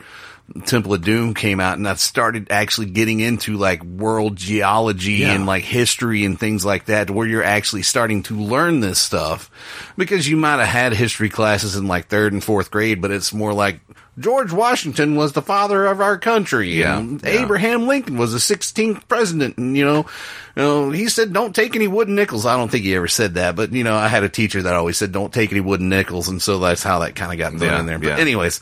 [0.65, 5.33] Temple of Doom came out and I started actually getting into like world geology Yeah.
[5.33, 9.51] and like history and things like that where you're actually starting to learn this stuff
[9.97, 13.33] because you might have had history classes in like third and fourth grade, but it's
[13.33, 13.81] more like
[14.19, 16.69] George Washington was the father of our country.
[16.69, 17.41] Yeah, and yeah.
[17.41, 19.57] Abraham Lincoln was the 16th president.
[19.57, 20.07] And, you know,
[20.55, 22.45] you know, he said, don't take any wooden nickels.
[22.45, 24.73] I don't think he ever said that, but you know, I had a teacher that
[24.73, 26.29] always said, don't take any wooden nickels.
[26.29, 27.99] And so that's how that kind of got thrown Yeah, in there.
[27.99, 28.59] But anyways,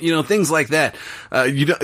[0.00, 0.94] you know things like that.
[1.32, 1.76] Uh, you know,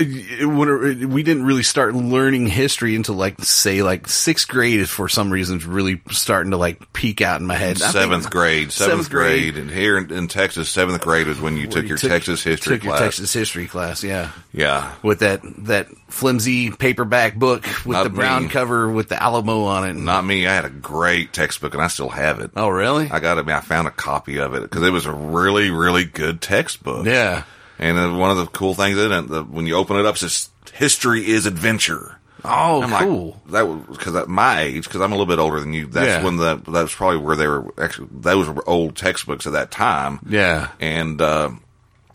[0.55, 4.87] when we didn't really start learning history until like say like sixth grade.
[4.87, 7.77] For some reason, really starting to like peek out in my head.
[7.77, 9.53] Seventh grade, seventh, Seventh grade.
[9.55, 12.11] grade, and here in, in Texas, seventh grade was when you took you your took-
[12.11, 12.99] Texas history took class.
[12.99, 14.03] your Texas history class.
[14.03, 18.49] Yeah, Yeah, with that that flimsy paperback book with Not the brown me.
[18.49, 19.93] cover with the Alamo on it.
[19.95, 20.47] not me.
[20.47, 22.51] I had a great textbook, and I still have it.
[22.55, 23.09] oh, really?
[23.09, 23.47] I got it.
[23.47, 27.05] I found a copy of it because it was a really, really good textbook.
[27.05, 27.43] yeah.
[27.79, 30.15] And uh, one of the cool things in it, the, when you open it up,
[30.15, 33.41] it says "History is adventure." Oh, I'm cool.
[33.45, 35.85] like, that was because at my age, because I'm a little bit older than you.
[35.87, 36.23] That's Yeah.
[36.23, 38.07] when the that was probably where they were actually.
[38.11, 40.19] Those were old textbooks at that time.
[40.27, 40.69] yeah.
[40.79, 41.49] and uh,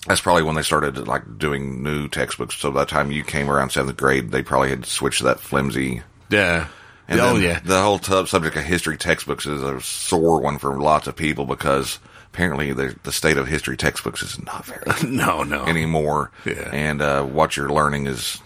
[0.07, 2.57] that's probably when they started like doing new textbooks.
[2.57, 5.41] So by the time you came around seventh grade, they probably had switched to that
[5.41, 6.03] flimsy.
[6.31, 6.69] Yeah.
[7.09, 7.59] And oh, yeah.
[7.65, 11.45] the whole tub subject of history textbooks is a sore one for lots of people
[11.45, 11.99] because
[12.33, 15.65] apparently the the state of history textbooks is not very good no, no.
[15.65, 16.31] anymore.
[16.45, 16.71] Yeah.
[16.73, 18.41] and uh, what you're learning is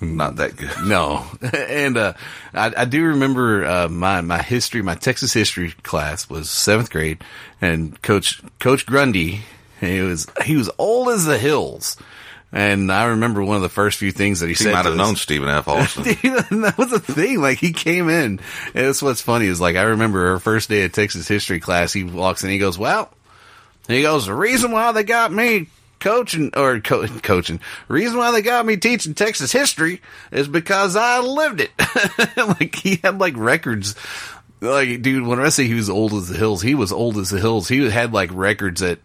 [0.00, 0.70] not that good.
[0.86, 2.12] No, and uh,
[2.54, 7.22] I, I do remember uh, my my history, my Texas history class was seventh grade,
[7.60, 9.40] and Coach Coach Grundy,
[9.80, 11.96] he was he was old as the hills,
[12.52, 14.68] and I remember one of the first few things that he, said.
[14.68, 14.72] He said.
[14.74, 15.68] might have us- known Stephen F.
[15.68, 16.04] Austin.
[16.62, 17.40] That was a thing.
[17.40, 18.40] Like he came in,
[18.74, 21.92] and that's what's funny is like I remember our first day of Texas history class.
[21.92, 23.10] He walks in, he goes, "Well,"
[23.86, 25.68] he goes, "The reason why they got me
[26.00, 30.00] coaching or co- coaching, reason why they got me teaching Texas history
[30.32, 31.70] is because I lived it."
[32.36, 33.94] like he had like records.
[34.60, 37.30] Like, dude, when I say he was old as the hills, he was old as
[37.30, 37.68] the hills.
[37.68, 38.98] He had like records at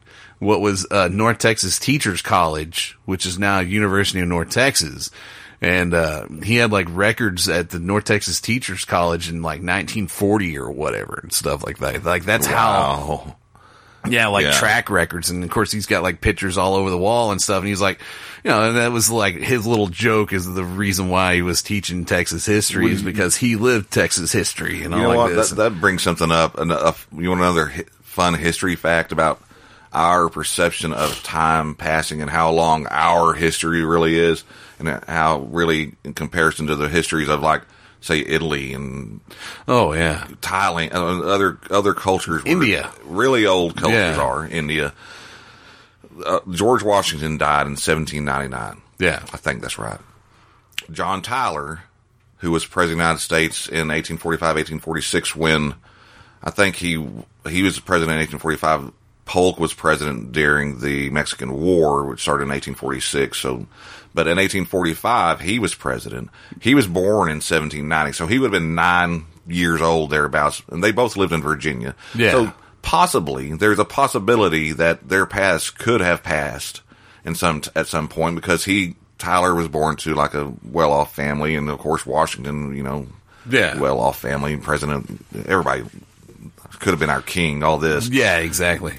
[0.44, 5.10] what was uh, North Texas Teachers College, which is now University of North Texas.
[5.62, 10.58] And uh, he had like records at the North Texas Teachers College in like 1940
[10.58, 12.04] or whatever and stuff like that.
[12.04, 13.38] Like that's how,
[14.06, 14.52] yeah, like Yeah.
[14.52, 15.30] track records.
[15.30, 17.60] And of course, he's got like pictures all over the wall and stuff.
[17.60, 18.02] And he's like,
[18.44, 21.62] you know, and that was like his little joke is the reason why he was
[21.64, 25.36] teaching Texas history is because he lived Texas history and all You know like what?
[25.36, 25.50] this.
[25.52, 26.58] That, that brings something up.
[26.60, 29.42] A- you want another hi- fun history fact about
[29.94, 34.44] our perception of time passing and how long our history really is,
[34.80, 37.62] and how really in comparison to the histories of like
[38.02, 39.20] say Italy and
[39.68, 42.92] oh yeah, Thailand, uh, other other cultures, India.
[43.06, 44.22] really old cultures Yeah.
[44.22, 44.94] are India.
[46.26, 48.82] Uh, George Washington died in 1799.
[49.00, 50.00] yeah, I think that's right.
[50.92, 51.84] John Tyler,
[52.38, 55.76] who was president of the United States in 1845, 1846, when
[56.44, 56.94] I think he
[57.50, 58.92] he was president in 1845.
[59.26, 63.38] Polk was president during the Mexican War, which started in 1846.
[63.38, 63.68] So,
[64.14, 66.30] but in 1845, he was president.
[66.62, 70.84] He was born in 1790, so he would have been nine years old thereabouts, and
[70.84, 71.96] they both lived in Virginia.
[72.14, 72.32] Yeah.
[72.32, 76.82] So possibly there's a possibility that their paths could have passed
[77.26, 81.16] in some at some point because he Tyler was born to like a well off
[81.16, 83.08] family, and of course Washington, you know,
[83.50, 83.80] Yeah.
[83.80, 85.84] well off family, president, everybody
[86.80, 87.64] could have been our king.
[87.64, 88.96] All this, yeah, exactly.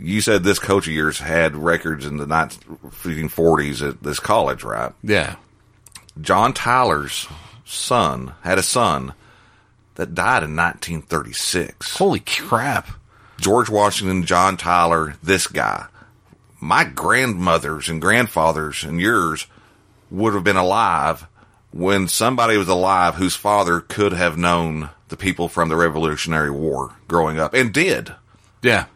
[0.00, 4.92] You said this coach of yours had records in the 1940s at this college, right?
[5.02, 5.36] Yeah,
[6.20, 7.28] John Tyler's
[7.64, 9.14] son had a son
[9.94, 11.96] that died in 1936.
[11.96, 12.88] holy crap.
[13.38, 15.86] George Washington, John Tyler, this guy.
[16.60, 19.46] My grandmothers and grandfathers and yours
[20.10, 21.26] would have been alive
[21.72, 26.94] when somebody was alive whose father could have known the people from the Revolutionary War
[27.08, 28.14] growing up and did.
[28.62, 28.86] Yeah,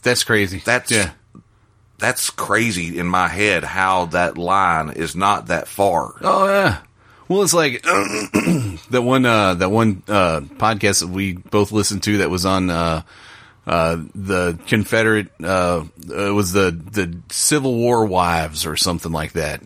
[0.00, 0.62] that's crazy.
[0.64, 1.12] That's yeah.
[1.98, 6.14] that's crazy in my head how that line is not that far.
[6.22, 6.78] Oh yeah.
[7.30, 12.18] Well, it's like that one uh, that one uh, podcast that we both listened to
[12.18, 13.02] that was on uh,
[13.68, 15.28] uh, the Confederate.
[15.40, 19.62] Uh, it was the the Civil War wives or something like that,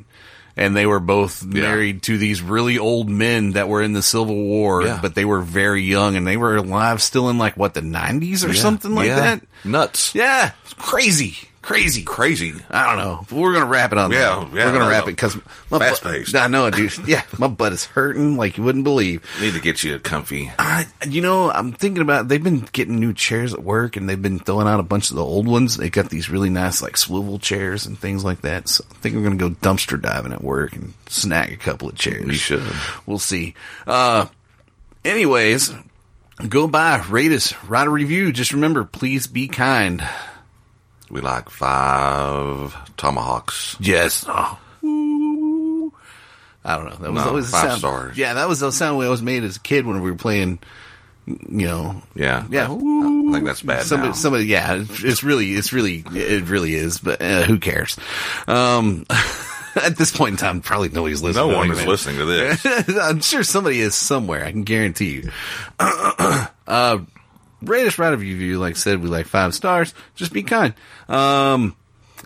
[0.57, 4.37] and they were both married to these really old men that were in the Civil
[4.37, 4.99] War, Yeah.
[5.03, 8.45] but they were very young and they were alive still in like what the nineties
[8.45, 9.21] or something like Yeah.
[9.21, 9.41] that.
[9.65, 10.15] Nuts.
[10.15, 12.03] Yeah, it's crazy, crazy.
[12.03, 12.53] Crazy.
[12.71, 13.25] I don't know.
[13.29, 14.11] But we're gonna wrap it on.
[14.13, 15.09] Yeah, yeah, we're gonna wrap know.
[15.09, 15.37] it because
[15.71, 16.35] my Fast butt- paced.
[16.37, 16.93] I know, dude.
[17.09, 19.25] Yeah, my butt is hurting like you wouldn't believe.
[19.41, 20.53] Need to get you a comfy.
[20.59, 22.29] I, you know, I'm thinking about.
[22.29, 25.17] They've been getting new chairs at work, and they've been throwing out a bunch of
[25.17, 25.77] the old ones.
[25.77, 28.69] They got these really nice like swivel chairs and things like that.
[28.69, 31.95] So I think we're gonna go dumpster diving at work and snag a couple of
[31.97, 32.27] chairs.
[32.27, 32.63] You should.
[33.07, 33.55] We'll see.
[33.87, 34.27] Uh,
[35.05, 35.73] anyways,
[36.49, 38.33] go by, rate us, write a review.
[38.33, 40.07] Just remember, please be kind.
[41.15, 43.77] We like five tomahawks.
[43.79, 44.25] Yes.
[44.27, 44.59] Oh.
[46.65, 46.97] I don't know.
[46.97, 47.79] That was No, always the five sound.
[47.79, 48.19] stars.
[48.19, 50.59] Yeah, that was the sound we always made as a kid when we were playing.
[51.27, 51.39] You
[51.69, 52.03] know.
[52.17, 52.45] Yeah.
[52.51, 52.65] Yeah.
[52.65, 54.15] I think that's bad Somebody, now.
[54.15, 56.99] somebody, yeah, it's really, it's really, it really is.
[56.99, 57.97] But uh, who cares?
[58.49, 59.07] Um,
[59.77, 61.49] at this point in time, probably nobody's listening.
[61.49, 62.67] no one is listening to this.
[63.01, 64.45] I'm sure somebody is somewhere.
[64.45, 65.31] I can guarantee you.
[65.79, 66.99] uh,
[67.63, 68.59] rate us, write a review.
[68.59, 69.95] Like I said, we like five stars.
[70.15, 70.75] Just be kind.
[71.09, 71.77] Um,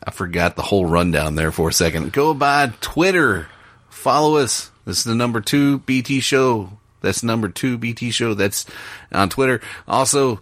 [0.05, 2.13] I forgot the whole rundown there for a second.
[2.13, 3.49] Go by Twitter.
[3.89, 4.71] Follow us.
[4.85, 6.71] This is the number two BT show.
[7.01, 8.35] That's number two BT show.
[8.35, 8.67] That's
[9.13, 9.61] on Twitter.
[9.87, 10.41] Also,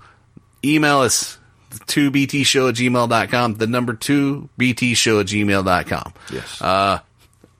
[0.64, 1.38] email us.
[1.70, 3.54] 2BT show at gmail.com.
[3.54, 6.12] The number two BT show at gmail.com.
[6.32, 6.62] Yes.
[6.62, 7.00] Uh,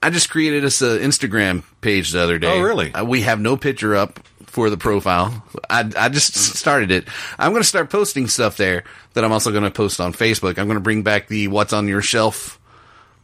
[0.01, 2.59] I just created us an Instagram page the other day.
[2.59, 2.93] Oh, really?
[2.93, 5.43] Uh, we have no picture up for the profile.
[5.69, 7.07] I, I just started it.
[7.37, 8.83] I'm going to start posting stuff there
[9.13, 10.57] that I'm also going to post on Facebook.
[10.57, 12.59] I'm going to bring back the what's on your shelf,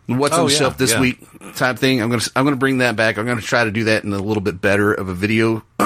[0.05, 1.01] what's Oh, on the yeah, shelf this yeah.
[1.01, 1.19] week
[1.55, 2.01] type thing.
[2.01, 3.17] I'm going to I'm going to bring that back.
[3.17, 5.63] I'm going to try to do that in a little bit better of a video,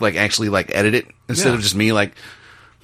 [0.00, 1.54] like actually like edit it instead Yeah.
[1.56, 2.12] of just me like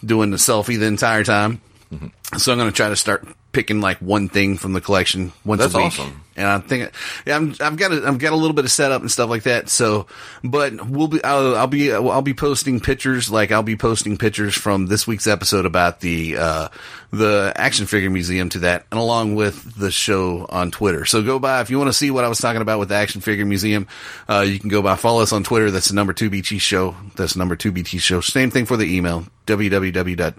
[0.05, 1.61] doing the selfie the entire time.
[1.93, 2.39] Mm-hmm.
[2.39, 5.61] So I'm going to try to start picking like one thing from the collection once
[5.61, 5.87] That's a week.
[5.87, 6.23] awesome.
[6.37, 6.91] And I think
[7.27, 9.43] yeah, I'm, I've got a, I've got a little bit of setup and stuff like
[9.43, 9.69] that.
[9.69, 10.07] So,
[10.43, 14.55] but we'll be I'll, I'll be I'll be posting pictures like I'll be posting pictures
[14.55, 16.69] from this week's episode about the uh,
[17.13, 21.05] the action figure museum to that, and along with the show on Twitter.
[21.05, 22.95] So go by if you want to see what I was talking about with the
[22.95, 23.87] action figure museum.
[24.29, 25.71] Uh, you can go by follow us on Twitter.
[25.71, 26.95] That's the number two BT show.
[27.17, 28.21] That's the number two BT show.
[28.23, 30.35] Same thing for the email www.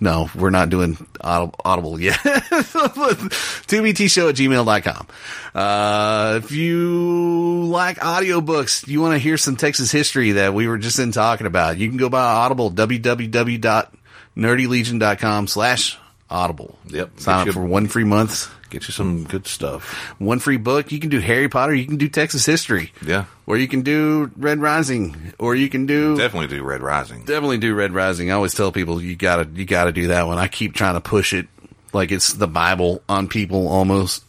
[0.00, 2.18] No, we're not doing audible, yet.
[2.18, 5.06] 2btshow at gmail.com.
[5.54, 10.78] Uh, if you like audiobooks, you want to hear some Texas history that we were
[10.78, 15.98] just in talking about, you can go by Audible, www.nerdylegion.com slash
[16.30, 16.78] audible.
[16.86, 17.18] Yep.
[17.20, 19.94] Sign up for one free month, Get you some good stuff.
[20.18, 20.92] one free book.
[20.92, 22.92] You can do Harry Potter, you can do Texas history.
[23.04, 23.24] Yeah.
[23.46, 27.20] Or you can do Red Rising, or you can do Definitely do Red Rising.
[27.24, 28.30] definitely do Red Rising.
[28.30, 30.36] I always tell people you gotta you gotta do that one.
[30.38, 31.46] I keep trying to push it
[31.94, 34.22] like it's the Bible on people almost.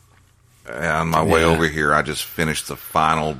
[0.74, 1.48] On my way Yeah.
[1.48, 3.36] over here, I just finished the final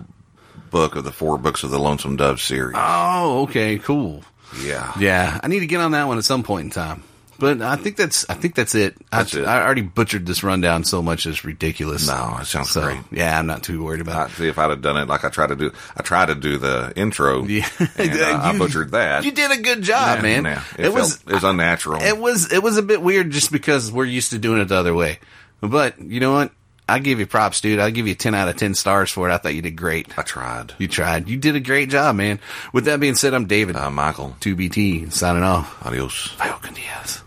[0.72, 2.76] book of the four books of the Lonesome Dove series.
[2.78, 4.24] Oh, okay, cool.
[4.62, 4.92] yeah.
[5.00, 7.04] Yeah, I need to get on that one at some point in time.
[7.40, 8.96] But I think that's I think that's it.
[9.12, 9.46] That's I, it.
[9.48, 12.08] I already butchered this rundown so much it's ridiculous.
[12.08, 13.00] No, it sounds so great.
[13.12, 14.30] yeah, I'm not too worried about.
[14.32, 15.72] see if I'd have done it like I try to do.
[15.96, 17.46] I tried to do the intro.
[17.48, 17.64] it.
[17.98, 19.24] and, uh, I butchered that.
[19.24, 20.46] You did a good job, Yeah, man.
[20.46, 20.64] yeah.
[20.78, 22.02] It, It, was felt, it was unnatural.
[22.02, 24.76] it was it was a bit weird just because we're used to doing it the
[24.76, 25.20] other way.
[25.62, 26.52] But you know what?
[26.88, 27.78] I give you props, dude.
[27.78, 29.32] I give you ten out of ten stars for it.
[29.34, 30.18] I thought you did great.
[30.18, 30.74] I tried.
[30.80, 31.30] You tried.
[31.30, 32.40] You did a great job, man.
[32.74, 33.76] With that being said, I'm David.
[33.76, 35.86] Uh, Michael, 2BT signing off.
[35.86, 36.30] adios.
[36.38, 37.22] Falcon Diaz.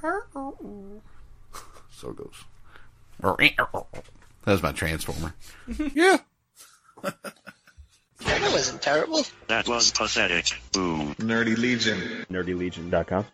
[0.00, 1.00] So it goes.
[1.90, 2.44] so it goes.
[4.44, 5.34] That was my transformer.
[5.94, 6.18] Yeah.
[7.02, 9.22] That wasn't terrible.
[9.48, 10.46] That was pathetic.
[10.72, 11.14] Boo.
[11.16, 12.26] Nerdy Legion.
[12.30, 13.26] nerdylegion.com.